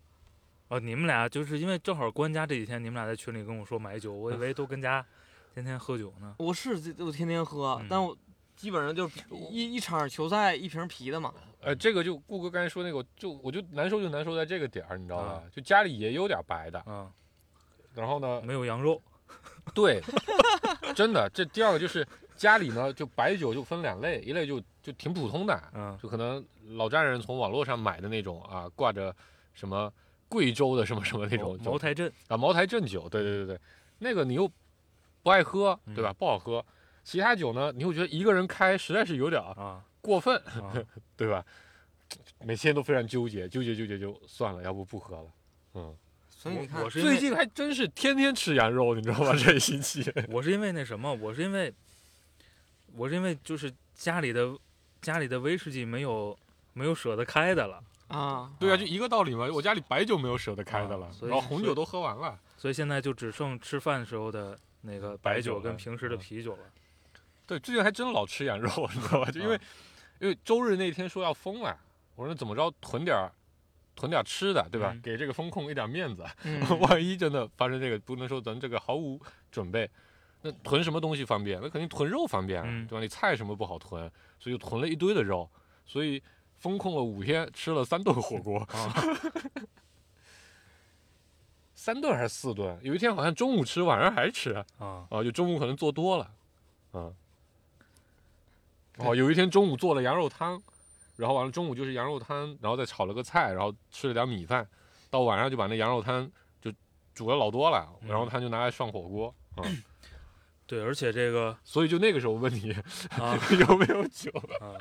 [0.68, 5.04] 哦，你们俩就是因为正好关家这几天，你们俩在群里跟我说买酒，我以为都跟家
[5.52, 6.36] 天天喝酒呢。
[6.38, 8.16] 我是这我天天喝，嗯但我
[8.54, 9.18] 基本上就是
[9.50, 11.34] 一一场球赛一瓶啤的嘛。
[11.60, 15.42] 呃，这个就顾哥刚才说那个，就我就难受就难受在这个点儿，你知道吧啊？
[15.52, 17.10] 就家里也有点白的，嗯，
[17.94, 19.00] 然后呢，没有羊肉。
[19.74, 20.00] 对，
[20.94, 22.06] 真的，这第二个就是
[22.36, 26.42] 家里呢，就白酒就分两类，一类就就挺普通的，嗯就可能
[26.76, 29.14] 老丈人从网络上买的那种啊，挂着
[29.52, 29.92] 什么
[30.28, 32.10] 贵州的什么什么那种茅茅台镇。
[32.28, 33.60] 啊，茅台镇酒，对对对对，
[33.98, 34.50] 那个你又
[35.22, 36.12] 不爱喝，对吧？
[36.12, 36.64] 不好喝。
[37.04, 40.72] 其他酒呢，你又觉得一个人开实在是有点儿啊过分，啊！
[41.16, 41.44] 对吧？
[42.44, 45.28] 每天都非常纠结，纠结纠结就算了，要不不喝了。
[45.74, 45.94] 嗯，
[46.30, 49.34] 所以你看我，是最近还真是天天吃羊肉，你知道吗？
[49.36, 50.04] 这一星期。
[50.28, 51.72] 我是因为那什么，我是因为
[52.94, 54.56] 我是因为就是家里的
[55.02, 56.36] 家里的威士忌没有
[56.72, 59.46] 没有舍得开的了，啊，对啊，就一个道理嘛。
[59.52, 62.38] 我家里白酒没有舍得开的了啊，然后红酒都喝完了。
[62.56, 66.62] 所以现在就只剩吃饭时候的那个白酒跟平时的嗯啤酒了。
[67.46, 69.30] 对，最近还真老吃羊肉，你知道吧？
[69.30, 69.60] 就因为、啊
[70.20, 71.78] 因为周日那天说要封了，
[72.14, 73.30] 我说怎么着囤点儿
[73.94, 74.90] 囤点儿吃的，对吧？
[74.92, 79.88] 嗯给这个风控一点面子， 嗯万一真的发生这个，不能说咱这个毫无准备。
[80.40, 81.58] 那囤什么东西方便？
[81.60, 83.00] 那肯定囤肉方便对吧？
[83.00, 84.08] 你菜什么不好囤，
[84.38, 85.50] 所以就囤了一堆的肉，
[85.84, 86.22] 所以
[86.58, 88.94] 风控了五天，吃了三顿火锅， 啊
[91.74, 92.78] 三顿还是四顿？
[92.82, 96.30] 有一天好像中午吃，晚上还吃，啊啊，就中午可能做多了，
[96.92, 97.12] 嗯，
[98.98, 100.60] 哦，有一天中午做了羊肉汤，
[101.16, 104.68] 然后完了中午就是羊肉汤，然后再炒了个菜，然后吃了点米饭，
[105.08, 106.30] 到晚上就把那羊肉汤
[106.60, 106.72] 就
[107.14, 108.08] 煮了老多了，嗯。
[108.08, 109.82] 然后他就拿来涮火锅，嗯，
[110.66, 112.72] 对，而且这个所以就那个时候问你
[113.10, 113.38] 啊。
[113.68, 114.30] 有没有酒，
[114.60, 114.74] 啊，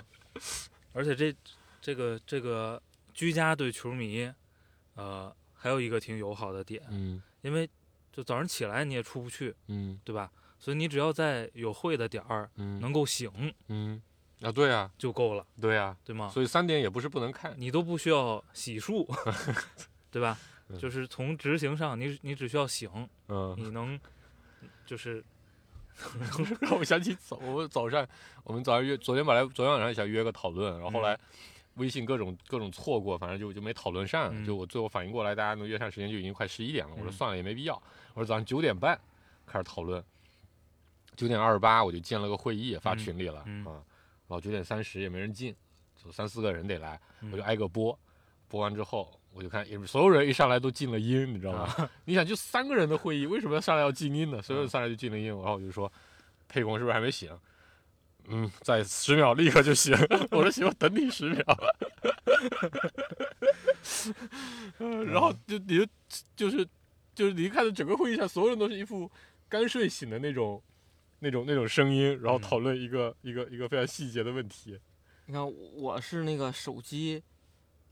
[0.94, 1.36] 而且这
[1.80, 2.82] 这个这个
[3.14, 4.32] 居家对球迷，
[4.96, 7.22] 呃，还有一个挺友好的点，嗯。
[7.42, 7.70] 因为
[8.12, 10.00] 就早上起来你也出不去，嗯。
[10.04, 10.32] 对吧？
[10.60, 13.32] 所以你只要在有会的点儿嗯能够醒
[13.68, 14.02] 嗯
[14.42, 16.30] 啊，对啊就够了，对啊，对吗？
[16.30, 19.06] 所以三点也不是不能看，你都不需要洗漱，
[20.12, 20.38] 对吧？
[20.70, 22.90] 嗯就是从执行上，你你只需要醒，
[23.30, 23.98] 嗯，你能
[24.86, 25.24] 就是
[26.62, 28.06] 让我想起早，我们早上
[28.44, 31.18] 我们早上约，昨天本来昨天晚上想约个讨论，然后后来
[31.76, 34.30] 微信各种各种错过，反正就就没讨论上。
[34.34, 36.94] 嗯就我最后反应过来，大家能约上时间就已经快十一点了。
[36.96, 37.74] 我说嗯算了，也没必要。
[38.14, 39.00] 我说早上九点半
[39.46, 40.04] 开始讨论，
[41.18, 43.84] 九点二十八我就建了个会议发嗯群里了、嗯啊，
[44.28, 45.54] 然后九点三十也没人进，
[46.02, 47.98] 就三四个人得来，嗯我就挨个播。
[48.50, 51.64] 播完之后，我就看，也所有人一上来都静了音，你知道吗？
[51.64, 54.42] 啊 你想，就三个人的会议，为什么要上来要静音呢？
[54.42, 55.92] 所有人上来就静了音，然后我就说，
[56.48, 57.30] 沛公是不是还没醒？
[58.30, 59.94] 嗯，在十秒立刻就醒。
[60.32, 61.44] 我说媳妇等你十秒。
[64.78, 65.88] 呃 然后就你就
[66.36, 66.66] 就是
[67.14, 69.12] 就是你看着整个会议上，所有人都是一副
[69.50, 70.62] 刚睡醒的那种
[71.20, 74.80] 那种那种声音，然后嗯讨论一个、一个一个非常细节的问题。
[75.26, 75.46] 你看
[75.76, 77.22] 我是那个手机，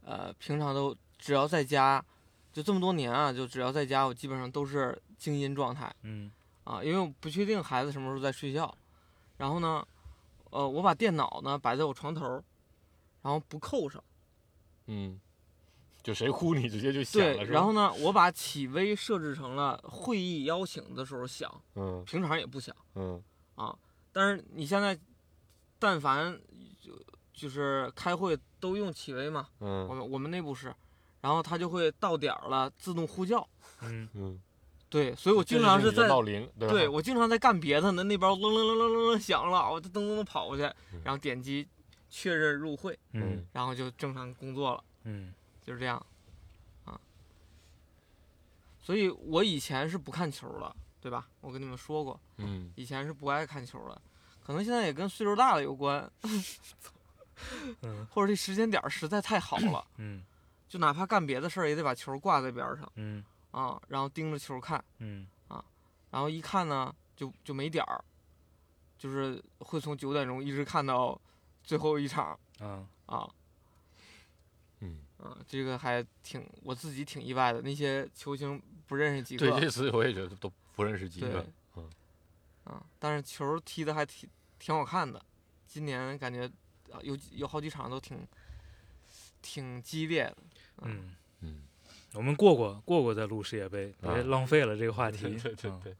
[0.02, 2.04] 呃，平常都只要在家，
[2.52, 6.30] 就这么多年啊，就只要在家，我基本上都是静音状态嗯
[6.64, 8.72] 啊，因为我不确定孩子什么时候在睡觉。
[9.36, 9.86] 然后呢，
[10.50, 12.42] 呃，我把电脑呢摆在我床头，
[13.22, 14.02] 然后不扣上。
[14.86, 15.20] 嗯，
[16.06, 23.20] 就谁呼你直接就响了，对，是吧然后呢，我把启微设置成了会议邀请的时候响，嗯平常也不响嗯
[23.56, 23.76] 啊。
[24.12, 24.96] 但是你现在，
[25.80, 26.38] 但凡
[26.80, 26.92] 就
[27.34, 30.72] 就是开会都用启微嘛，我嗯们我们内部是，
[31.20, 33.44] 然后它就会到点儿了自动呼叫。
[33.82, 34.40] 嗯嗯，
[34.88, 36.72] 对，所以我经常是你的闹铃，对吧？
[36.72, 40.62] 对我经常在干别的呢，那边楞楞楞楞楞楞响了，我就噔噔噔跑过去，
[41.02, 41.66] 然后点击
[42.08, 45.34] 确认入会，嗯然后就正常工作了，嗯
[45.66, 46.04] 就是这样
[46.84, 46.98] 啊。
[48.78, 51.26] 所以我以前是不看球了，对吧？
[51.40, 54.00] 我跟你们说过，嗯以前是不爱看球了，
[54.44, 56.08] 可能现在也跟岁数大了有关，
[57.82, 60.24] 嗯 或者这时间点实在太好了，嗯
[60.68, 64.82] 就哪怕干别的事儿也得把球挂在边上嗯啊，然后盯着球看。
[64.98, 65.26] 嗯
[66.08, 68.02] 然后一看呢，就就没点儿，
[68.96, 71.20] 就是会从九点钟一直看到
[71.62, 73.28] 最后一场啊啊
[75.18, 77.62] 嗯，啊，这个还挺我自己挺意外的。
[77.62, 81.46] 那些球星不认识几个对，这次我也觉得都不认识几个。
[81.76, 81.88] 嗯
[82.64, 85.24] 啊，但是球踢的还挺挺好看的。
[85.66, 86.46] 今年感觉
[86.90, 88.26] 啊有有好几场都挺
[89.40, 90.36] 挺激烈的。
[90.82, 91.62] 嗯，嗯，
[92.14, 95.22] 我们过过过过再录世界杯，别啊浪费了这个话 题。
[95.22, 95.96] 对对对嗯对，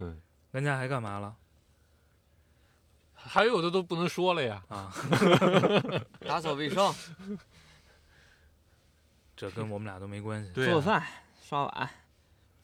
[0.00, 0.20] 嗯，
[0.52, 1.36] 咱家还干嘛了
[3.14, 4.62] 还有的都不能说了呀。
[4.68, 4.92] 啊？
[6.20, 6.94] 打扫卫生、
[9.38, 10.52] 这跟我们俩都没关系。
[10.52, 11.06] 对啊做饭、
[11.40, 11.90] 刷碗、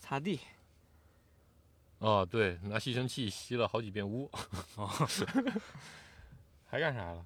[0.01, 0.41] 擦地。
[1.99, 4.29] 哦，对，拿吸尘器吸了好几遍屋。
[4.75, 4.91] 哦，
[6.67, 7.25] 还干啥了？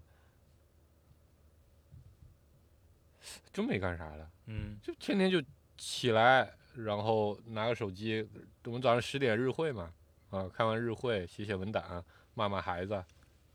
[3.51, 5.43] 真没干啥了，嗯就天天就
[5.79, 8.29] 起来，然后拿个手机。
[8.65, 9.91] 我们早上十点日会嘛，
[10.29, 13.03] 啊，开完日会写写文档，骂骂孩子，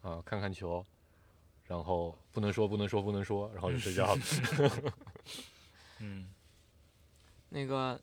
[0.02, 0.84] 啊，看看球，
[1.68, 4.22] 然后不能说不能说不能说，然后就睡觉了。
[6.04, 6.28] 嗯。
[7.50, 8.00] 那个，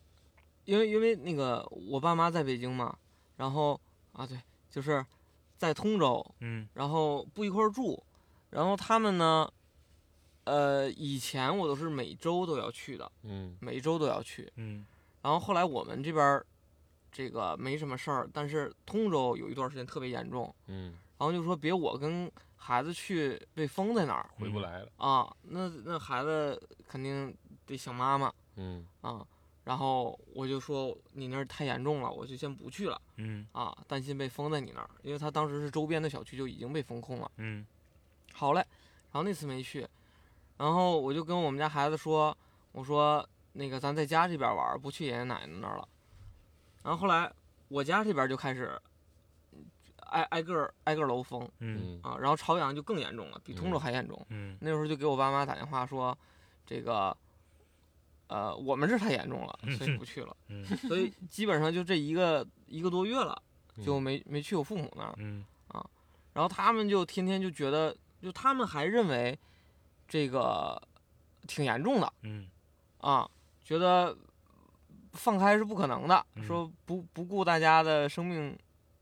[0.65, 2.97] 因为因为那个我爸妈在北京嘛，
[3.37, 3.81] 然后
[4.13, 4.41] 啊对，
[4.71, 5.05] 就是
[5.59, 6.69] 在通州，嗯。
[6.75, 8.03] 然后不一块儿住，
[8.51, 9.53] 然后他们呢，
[10.45, 13.57] 呃，以前我都是每周都要去的，嗯。
[13.61, 14.87] 每周都要去，嗯。
[15.23, 16.47] 然后后来我们这边儿
[17.13, 24.89] 这个没什么事儿，但是通州有一段时间特别严重，嗯，然后就说别我跟孩子去被封在那儿回不来了。
[24.97, 27.37] 啊，那那孩子肯定
[27.71, 29.27] 得想妈妈嗯啊。
[29.65, 37.31] 然后我就说你那儿太严重了，我就先不去了嗯啊，担心被封在你那儿，因为他当时是周边的小区就已经被封控了。
[37.37, 37.65] 嗯
[38.33, 38.61] 好嘞，
[39.13, 39.87] 然后那次没去，
[40.57, 42.37] 然后我就跟我们家孩子说，
[42.73, 45.87] 我说那个咱在家这边玩，不去爷爷奶奶那儿了。
[46.83, 47.31] 然后后来
[47.69, 48.81] 我家这边就开始
[50.07, 54.27] 挨挨个儿挨个儿楼封嗯嗯啊，然后朝阳就更严重了，比通州嗯还严重。
[54.31, 56.17] 嗯那时候就给我爸妈打电话说，
[56.67, 57.15] 这个，
[58.31, 60.37] 呃，我们这儿太严重了，所以不去了。
[60.47, 63.43] 嗯所以基本上就这一个一个多月了，
[63.85, 65.15] 就嗯没没去我父母那儿。
[65.19, 65.45] 嗯
[66.33, 69.37] 然后他们就天天就觉得，就他们还认为
[70.07, 70.81] 这个
[71.49, 72.49] 挺严重的嗯
[72.99, 73.29] 啊，
[73.65, 74.17] 觉得
[75.15, 78.57] 放开是不可能的，嗯说不不顾大家的生命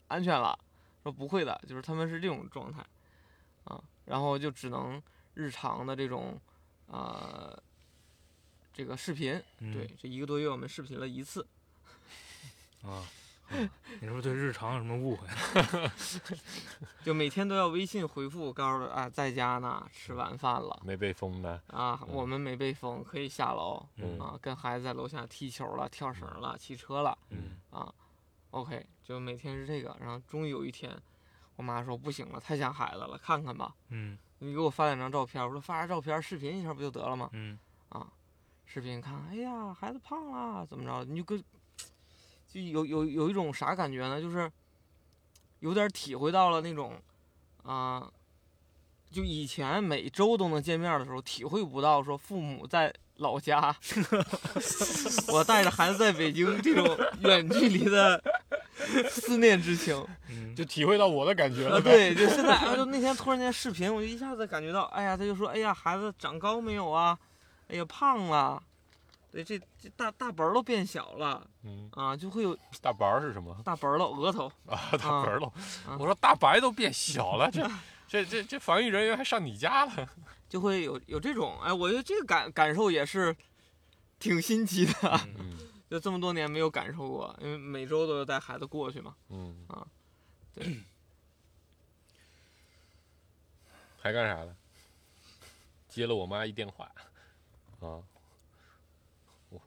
[0.06, 0.58] 安全了，
[1.02, 2.82] 说不会的，就是他们是这种状态
[3.64, 5.00] 啊，然后就只能
[5.34, 6.40] 日常的这种
[6.86, 7.54] 呃
[8.78, 11.44] 这个视频，嗯，对，这一个多月我们视频了一次，
[12.86, 13.02] 啊。
[13.50, 13.68] 嗯
[13.98, 15.26] 你是不是对日常有什么误会？
[17.02, 20.78] 就每天都要微信回复，告诉啊在家呢，吃晚饭了。
[20.84, 21.58] 没被封的。
[21.68, 27.92] 啊，嗯我们没被封，可以下楼嗯啊，跟孩子在楼下踢球了、跳绳了、骑车了嗯啊。
[28.50, 30.94] OK，就每天是这个，然后终于有一天，
[31.56, 37.30] 我妈说不行了，太想孩子了，看看吧，嗯你给我发两张照片，我说发张照片，视频一下不就得了吗？
[37.32, 37.58] 嗯
[37.88, 38.06] 啊，
[38.70, 41.02] 视频看，哎呀，孩子胖了，怎么着？
[41.04, 41.42] 你就跟
[42.52, 44.20] 就有有有一种啥感觉呢？
[44.20, 44.50] 就是
[45.60, 46.92] 有点体会到了那种
[47.64, 48.10] 啊、
[49.10, 53.74] 就以前每周都能见面的时候，体会不到说父母在老家，
[55.32, 58.22] 我带着孩子在北京这种远距离的
[59.08, 60.06] 思念之情。
[60.28, 61.90] 嗯，就体会到我的感觉啊，了呗。
[61.90, 67.18] 对，就 现在，啊，就那天突然间视频，我就一下子感觉到，哎呀，他就说，哎呀，孩子长高没有啊？
[67.68, 68.62] 哎呀，胖了。
[69.30, 74.50] 对，这这大大本儿都变小了嗯，啊，就会有大白儿是什么大本儿了，额头。
[74.66, 74.88] 啊？
[74.92, 75.38] 大白儿
[75.98, 77.70] 我说大白都变小了，这
[78.08, 80.08] 这这这防疫人员还上你家了？
[80.48, 83.36] 就会有有这种，哎，我觉得这个感感受也是
[84.18, 85.20] 挺新奇的，
[85.90, 89.14] 就这么多年没有感受过，因为每周都要带孩子过去嘛。
[89.28, 89.86] 嗯啊，
[90.54, 90.80] 对。
[94.00, 94.56] 还干啥了？
[95.90, 96.90] 接了我妈一电话，
[97.80, 98.02] 啊，
[99.50, 99.60] 我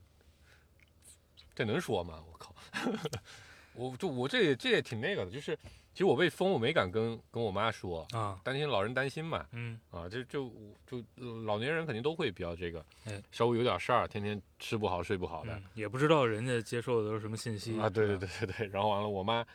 [1.55, 2.23] 这能说吗？
[2.31, 2.55] 我靠！
[3.73, 5.57] 我就我这也这也挺那个的，就是
[5.93, 9.47] 其实我被封，我没敢跟跟我妈说，啊，担心老人担心嘛。
[9.53, 10.51] 嗯啊，就就
[10.85, 11.01] 就
[11.45, 19.45] 老年人肯定都会比较这个，哎稍微有点事儿，天天吃不好睡不好的，嗯，也不知道人家接受的都是什么信息啊，对对对对对，然后完了，我妈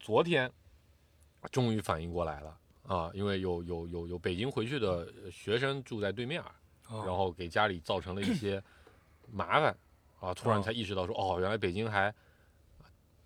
[0.00, 0.50] 昨天
[1.52, 6.42] 终于反应过来了啊，因为有有有有北京回去的学生住在对面
[6.90, 8.62] 然后给家里造成了一些
[9.30, 9.76] 麻烦
[10.20, 12.12] 啊，突然哦才意识到说，哦，原来北京还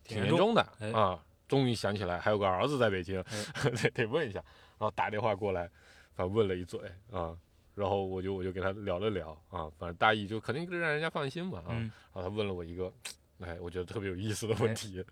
[0.05, 4.39] 挺挺严重的哎啊，终于想起来还有个儿子在北京，哎 得得问一下，
[4.79, 5.69] 然后打电话过来，
[6.15, 7.37] 反正问了一嘴啊。
[7.75, 12.93] 然后我就我就跟他聊了聊啊，反正大意就肯定让人家放心嘛啊，嗯然后他问了我一个，
[13.41, 15.03] 哎，我觉得特别有意思的问哎题，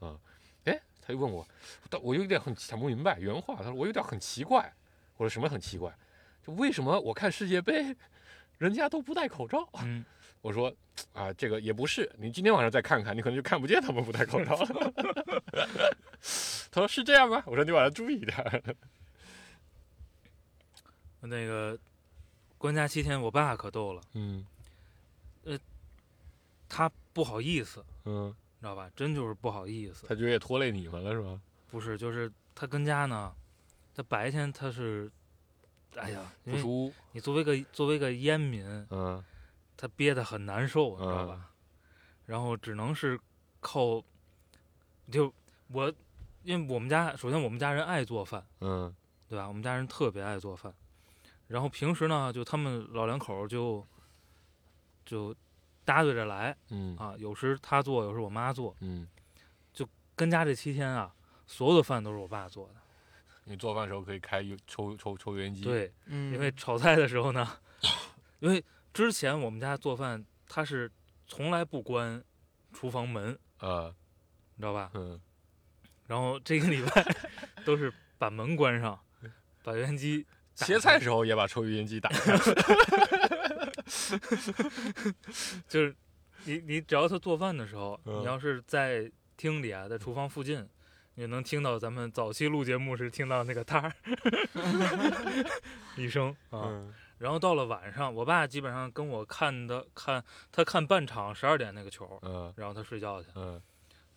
[0.00, 0.18] 啊，
[0.64, 1.46] 哎，他就问我，
[1.88, 4.74] 但我有点很想不明白原话，他说我有点很奇怪，
[5.16, 5.96] 我说什么很奇怪？
[6.48, 7.94] 就为什么我看世界杯，
[8.56, 9.68] 人家都不戴口罩？
[9.84, 10.02] 嗯，
[10.40, 10.74] 我说
[11.12, 14.92] 啊，这个也不是，你今天晚上再看看，你可能就看不见他们不戴口罩了。
[16.72, 17.42] 他说是这样吗？
[17.46, 18.34] 我说你晚上注意一点。
[21.20, 21.78] 那个
[22.56, 24.46] 关家七天，我爸可逗了，嗯
[25.44, 25.58] 呃
[26.68, 28.90] 他不好意思，嗯，知道吧？
[28.96, 30.06] 真就是不好意思。
[30.06, 31.38] 他觉得也拖累你们了是吧？
[31.70, 33.34] 不是，就是他跟家呢，
[33.94, 35.10] 他白天他是，
[35.96, 36.94] 哎呀，不舒服。
[37.12, 39.22] 你作为个作为个烟民，嗯
[39.76, 41.50] 他憋得很难受，你知道嗯吧？
[42.26, 43.18] 然后只能是
[43.60, 44.02] 靠，
[45.10, 45.32] 就
[45.68, 45.92] 我，
[46.42, 48.94] 因为我们家首先我们家人爱做饭，嗯
[49.28, 49.46] 对吧？
[49.46, 50.72] 我们家人特别爱做饭，
[51.46, 53.86] 然后平时呢，就他们老两口就
[55.04, 55.34] 就
[55.84, 58.74] 搭对着来嗯啊，有时他做，有时我妈做。
[58.80, 59.06] 嗯，
[60.16, 61.14] 跟家这七天啊，
[61.46, 62.74] 所有的饭都是我爸做的。
[63.48, 67.58] 你做饭的时候可以开油抽抽抽油烟机。，对，嗯，因为炒菜的时候呢，
[68.40, 70.90] 因为之前我们家做饭，他是
[71.26, 72.22] 从来不关
[72.72, 73.94] 厨房门，呃
[74.56, 74.90] 你知道吧？
[74.94, 75.20] 嗯
[76.06, 77.16] 然后这个礼拜
[77.66, 78.98] 都是把门关上，
[79.62, 82.36] 把油烟机切开菜时候也把抽油烟机打开。
[85.68, 85.94] 就是
[86.44, 90.66] 你你只要他做饭的时候，嗯你要是在厅里啊，在厨房附近，
[91.18, 93.92] 你就能听到咱们早期录节目时听到那个嗒儿
[95.98, 96.62] 一声啊。
[96.70, 103.28] 嗯然后到了晚上，我爸基本上跟我看的看他看半场十二点那个球，嗯然后他睡觉去。
[103.34, 103.60] 嗯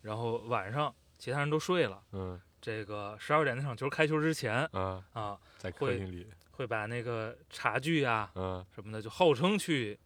[0.02, 6.30] 然后晚上其他人都睡了，嗯这个十二点那场球开球之前啊，啊，在客会厅里。
[6.52, 9.98] 会把那个茶具啊嗯什么的，就号称去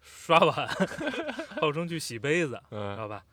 [0.00, 0.66] 刷碗，
[1.60, 3.24] 号称去洗杯子，知嗯道吧？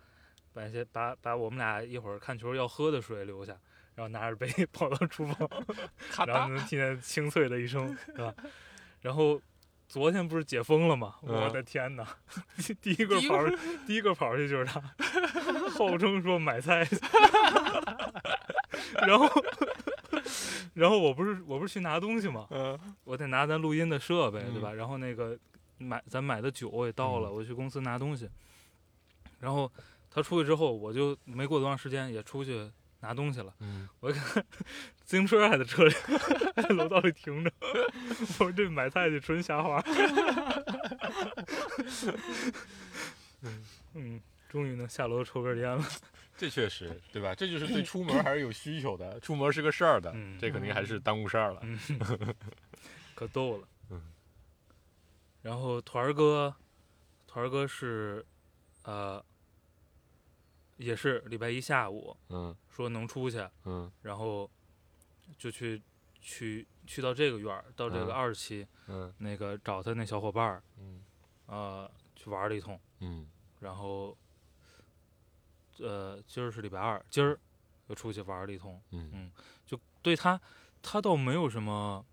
[0.60, 3.53] 把一些把把我们俩一会儿看球要喝的水留下，
[3.95, 5.49] 然后拿着杯 跑到厨房，
[6.28, 8.34] 然后能听见清脆的一声，是吧？
[8.99, 9.41] 然后
[9.88, 11.16] 昨天不是解封了吗？
[11.24, 12.05] 嗯我的天哪！
[12.82, 13.55] 第一个第一个跑
[13.88, 14.82] 第一个跑出去就是他，
[15.72, 16.97] 号称说买菜去，
[19.07, 19.30] 然后
[20.74, 22.47] 然后我不是我不是去拿东西吗？
[22.51, 24.74] 嗯我得拿咱录音的设备，嗯对吧？
[24.74, 25.39] 然后那个
[25.78, 28.30] 买咱买的酒也到了，嗯我去公司拿东西。
[29.39, 29.72] 然后
[30.22, 33.53] 他出去之后，我就没过多长时间也出去拿东西了。
[33.59, 34.45] 嗯，我一看
[35.05, 35.95] 自行车还在车里，
[36.55, 37.51] 在 楼道里停着。
[37.61, 39.82] 我说这买菜去纯瞎花。
[43.93, 45.84] 嗯，终于能下楼抽根烟了。
[46.38, 47.34] 这确实对吧？
[47.36, 51.59] 这就是对 出门还是有需求的，出门是个事儿的，嗯这肯定还是耽误事儿了。
[51.63, 51.78] 嗯，
[53.15, 53.67] 可逗了。
[53.89, 54.01] 嗯。
[55.41, 56.53] 然后团儿哥，
[57.28, 58.26] 团儿哥是，
[58.84, 59.24] 呃，
[60.80, 64.49] 也是礼拜一下午嗯说能出去，嗯然后
[65.38, 65.82] 就去
[66.21, 71.03] 去去到这个院儿，到这个嗯二期、嗯那个找他那小伙伴儿，嗯
[71.47, 73.27] 呃，去玩了一通，嗯
[73.59, 74.17] 然后，
[75.80, 77.38] 呃，今儿是礼拜二，今儿
[77.88, 79.32] 又出去玩了一通，嗯
[79.65, 80.39] 就对他，
[80.82, 82.05] 他倒没有什么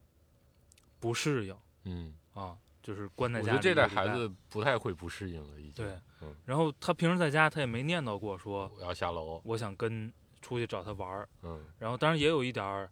[0.98, 1.56] 不适应。
[1.84, 3.50] 嗯啊，就是关在家里。
[3.50, 5.84] 我觉得这代孩，子不太会不适应了，已经。
[5.84, 9.42] 对嗯，然后他平时在家他也没念叨过说我要下楼。
[9.44, 11.28] 我想跟出去找他玩儿。
[11.42, 12.88] 嗯然后当然也有一点儿，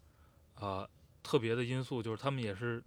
[0.57, 0.89] 呃，
[1.23, 2.83] 特别的因素，就是他们也是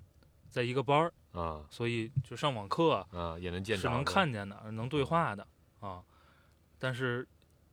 [0.50, 5.48] 在一个班儿，啊所以就上网课啊，也能见是能看见的，能对话的
[5.80, 6.04] 啊。
[6.78, 7.26] 但是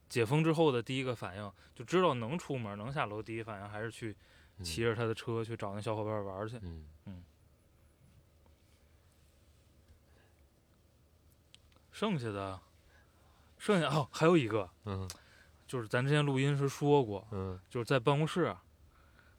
[0.09, 4.17] 解封之后的第一个反应，就知道能出门能下楼，第一反应还是去
[4.59, 6.57] 嗯骑着他的车去找那小伙伴玩儿去。
[6.63, 6.87] 嗯
[11.95, 12.61] 剩下的，
[13.57, 15.09] 剩下哦，还有一个嗯
[15.67, 18.61] 就是咱之前录音时说过，嗯就是在办公室啊，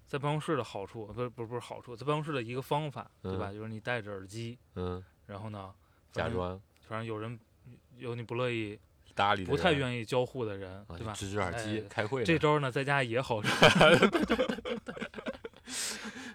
[0.08, 3.52] 在办公室的好处，不是不是不是好处，在办公室的一个方法，对吧？
[3.52, 5.74] 嗯就是你戴着耳机，嗯，然后呢，
[6.14, 7.38] 假装反正有人
[7.98, 8.80] 有你不乐意、
[9.14, 11.12] 搭理不太愿意交互的人，啊，对吧？
[11.14, 13.50] 支支耳机哎开会这招呢，在家也好使，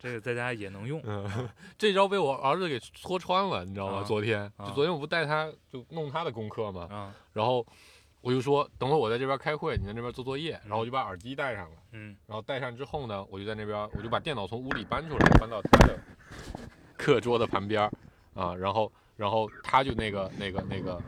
[0.03, 1.01] 这个在家也能用。
[1.05, 1.49] 嗯，
[1.79, 3.99] 这招被我儿子给戳穿了，你知道吗？
[3.99, 7.65] 啊昨天就啊昨天我不带他就弄他的功课嘛，啊，然后
[8.23, 15.99] 我就说等会儿我在这边开会，你在那边做作业，然后我就把耳机带上了，嗯然后带上之后呢，我就在那边我就把电脑从屋里搬出来，搬到他的
[16.97, 17.83] 课桌的旁边
[18.35, 20.99] 啊，然后然后他就那个那个那个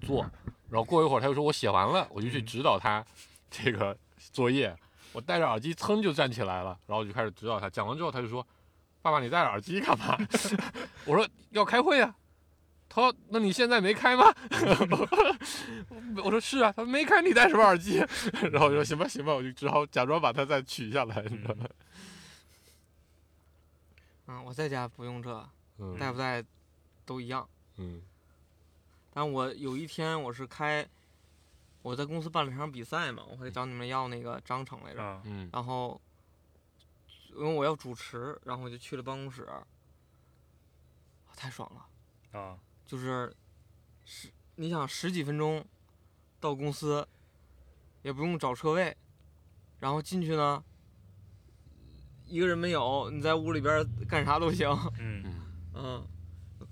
[0.00, 0.22] 做，
[0.70, 3.04] 然后过一会儿他就说我写完了，我就去嗯指导他
[3.50, 3.96] 这个
[4.32, 4.74] 作业。
[5.12, 7.68] 我戴着耳机噌就站起来了，然后我就开始指导他。
[7.68, 8.46] 讲完之后，他就说
[9.02, 10.16] ：“爸爸，你戴着耳机干嘛？”
[11.06, 12.14] 我说：“要开会啊。”
[12.88, 14.24] 他说：“那你现在没开吗？”
[16.22, 17.98] 我说：“是啊。”他说：“没开，你戴什么耳机？”
[18.52, 21.66] 然后我说：“行吧，行吧。”我就只好假装把它再取下来，你知道吗？
[24.26, 25.48] 嗯，我在家不用这，
[25.78, 26.44] 嗯带不戴
[27.06, 27.48] 都一样。
[27.76, 28.02] 嗯
[29.12, 30.86] 但我有一天我是开，
[31.88, 35.02] 我在公司办了场比赛嘛，我会找你们要那个章程来着。
[35.02, 35.98] 啊嗯然后
[37.30, 39.48] 因为我要主持，然后我就去了办公室，
[41.34, 42.38] 太爽了。
[42.38, 43.34] 啊，就是
[44.04, 45.64] 十，你想十几分钟
[46.38, 47.08] 到公司，
[48.02, 48.94] 也不用找车位，
[49.80, 50.62] 然后进去呢，
[52.26, 54.68] 一个人没有，你在屋里边干啥都行。
[55.00, 56.68] 嗯嗯嗯，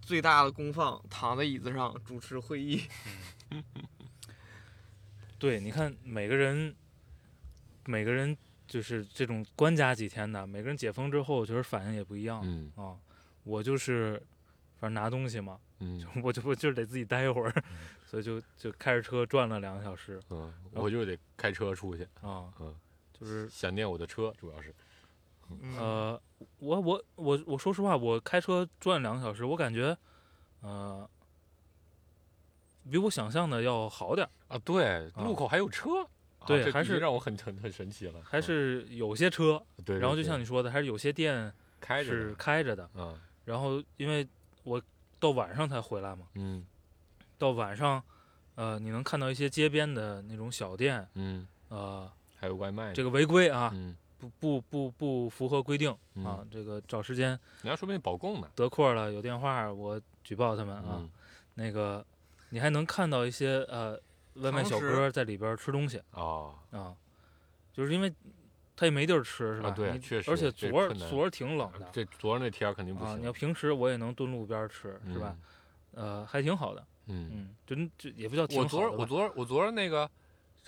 [0.00, 2.82] 最大的功放，躺在椅子上主持会议。
[5.38, 6.74] 对，你看每个人，
[7.86, 8.36] 每个人
[8.66, 12.96] 就是这种关家几天的，每个人解封之后，其实反应也不一样嗯啊。
[13.44, 14.20] 我就是，
[14.78, 17.64] 反正拿东西嘛，嗯 我就我就是得自己待一会儿，
[18.04, 22.74] 所以就就开着车转了两个小时嗯，我就得开车出去，啊，嗯，
[23.12, 24.74] 就是想念我的车，主要是，
[25.48, 26.22] 嗯，呃，
[26.58, 29.96] 我我我我说实话，我开车转两个小时，我感觉，
[30.60, 31.08] 呃，
[32.90, 36.06] 比我想象的要好点儿，啊，对，路口还有车，
[36.46, 44.26] 对还是让我很很很神奇了，还嗯是有些车，对，然后就像你说的，还是有些店是开着的，开着的，嗯然后因为
[44.64, 44.80] 我
[45.18, 46.64] 到晚上才回来嘛，嗯。
[47.38, 48.02] 到晚上，
[48.56, 57.28] 呃，你能看到一些街边的那种小店，嗯，呃，还有外卖，这个违规啊，嗯不不不不符合规定嗯啊，这个找时间
[57.62, 61.10] 人家说不定保供呢，得空了有电话我举报他们啊，嗯。
[61.54, 62.04] 那个
[62.50, 63.98] 你还能看到一些呃
[64.34, 66.94] 外卖小哥在里边吃东西哦，啊，
[67.72, 68.12] 就是因为
[68.76, 69.68] 他也没地儿吃是吧？
[69.68, 75.36] 啊对确实而且昨儿昨儿挺冷的这昨儿那天儿肯定不啊，行，你要平时我也能蹲路边儿吃是吧？？
[75.92, 80.08] 呃，还挺好的，嗯，嗯，真这也不叫挺我昨儿我昨儿我昨儿那个，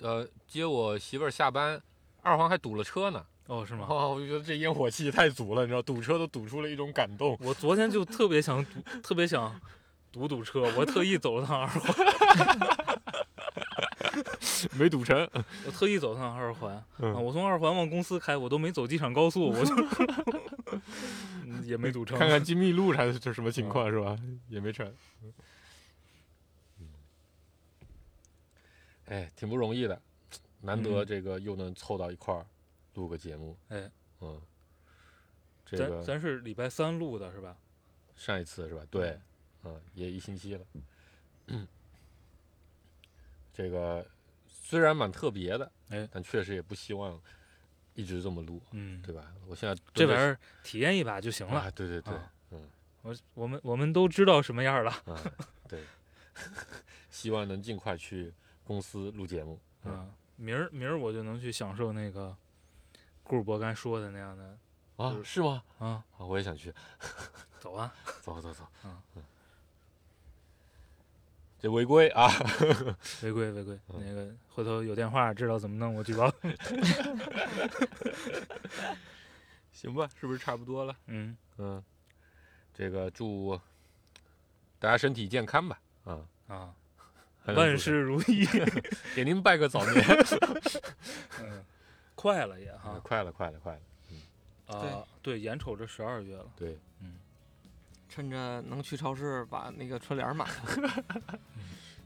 [0.01, 1.81] 呃，接我媳妇儿下班，
[2.21, 3.85] 二环还堵了车呢，哦是吗？
[3.89, 7.37] 哦，我就觉得这烟火气太足了，你知道，堵车都堵出了一种感动。
[7.39, 9.57] 我昨天就特别想堵，特别想
[10.11, 12.07] 堵堵车， 我特意走了趟二环，
[14.77, 15.27] 没堵成。
[15.65, 19.73] 我特意走趟二环、嗯啊，我从二环往公司开，我都没走机场高速，我就
[21.45, 22.17] 嗯 也没堵成。
[22.19, 24.17] 看看金密路还是这什么情况是吧？
[24.49, 24.93] 也没成。
[29.05, 30.01] 哎，挺不容易的，
[30.61, 32.45] 难得嗯这个又能凑到一块儿
[32.93, 33.57] 录个节目。
[33.69, 33.89] 哎，
[34.21, 34.41] 嗯，
[35.65, 37.55] 这咱个咱是礼拜三录的是吧？
[38.15, 38.81] 上一次是吧？
[38.89, 39.19] 对，
[39.63, 40.65] 嗯，也一星期了。
[41.47, 41.67] 嗯，
[43.53, 44.05] 这个
[44.47, 47.19] 虽然蛮特别的，哎但确实也不希望
[47.95, 49.31] 一直这么录，嗯，对吧？
[49.47, 51.61] 我现在这玩意儿体验一把就行了。
[51.61, 52.69] 啊，对对对，啊嗯
[53.03, 54.91] 我我们我们都知道什么样了。
[55.05, 55.19] 啊，
[55.67, 55.83] 对，
[57.09, 58.31] 希望能尽快去
[58.63, 59.59] 公司录节目。
[59.83, 62.35] 嗯嗯，明儿明儿我就能去享受那个
[63.23, 64.57] 顾尔伯刚说的那样的
[64.97, 65.63] 啊，是是吗？
[65.79, 66.71] 啊，啊，我也想去，
[67.59, 67.91] 走啊！
[68.21, 68.63] 走走走。
[68.85, 69.23] 嗯嗯，
[71.61, 72.27] 这违规啊！
[73.21, 74.03] 违 规违规，嗯。
[74.03, 76.33] 那个回头有电话知道怎么弄，我举报。
[79.71, 80.95] 行吧，是不是差不多了？
[81.05, 81.83] 嗯，嗯，
[82.73, 83.59] 这个祝
[84.79, 86.73] 大家身体健康吧，啊，啊，
[87.55, 88.47] 万事如意。
[89.15, 90.03] 给您拜个早年，
[91.39, 91.63] 嗯，
[92.15, 93.81] 快了也啊哈快了，快了，快了，
[94.75, 96.79] 啊，对，眼瞅着十二月了，对，
[98.13, 101.03] 趁着能去超市把那个春联儿买了。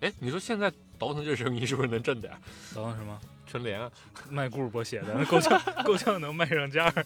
[0.01, 2.39] 哎，你说现在倒腾这生意是不是能挣点儿？
[2.75, 3.19] 等等什么？
[3.47, 3.89] 春联啊，
[4.29, 7.05] 卖故事博写的，那够呛够呛能卖上价儿。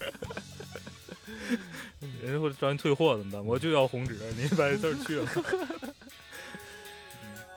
[2.21, 3.45] 人家会找你退货怎么办？
[3.45, 5.29] 我就要红纸，你把这字儿去了。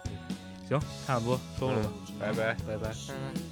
[0.07, 2.55] 嗯行，差不多收了吧，拜拜。
[2.67, 2.95] 拜拜。
[3.11, 3.52] 嗯。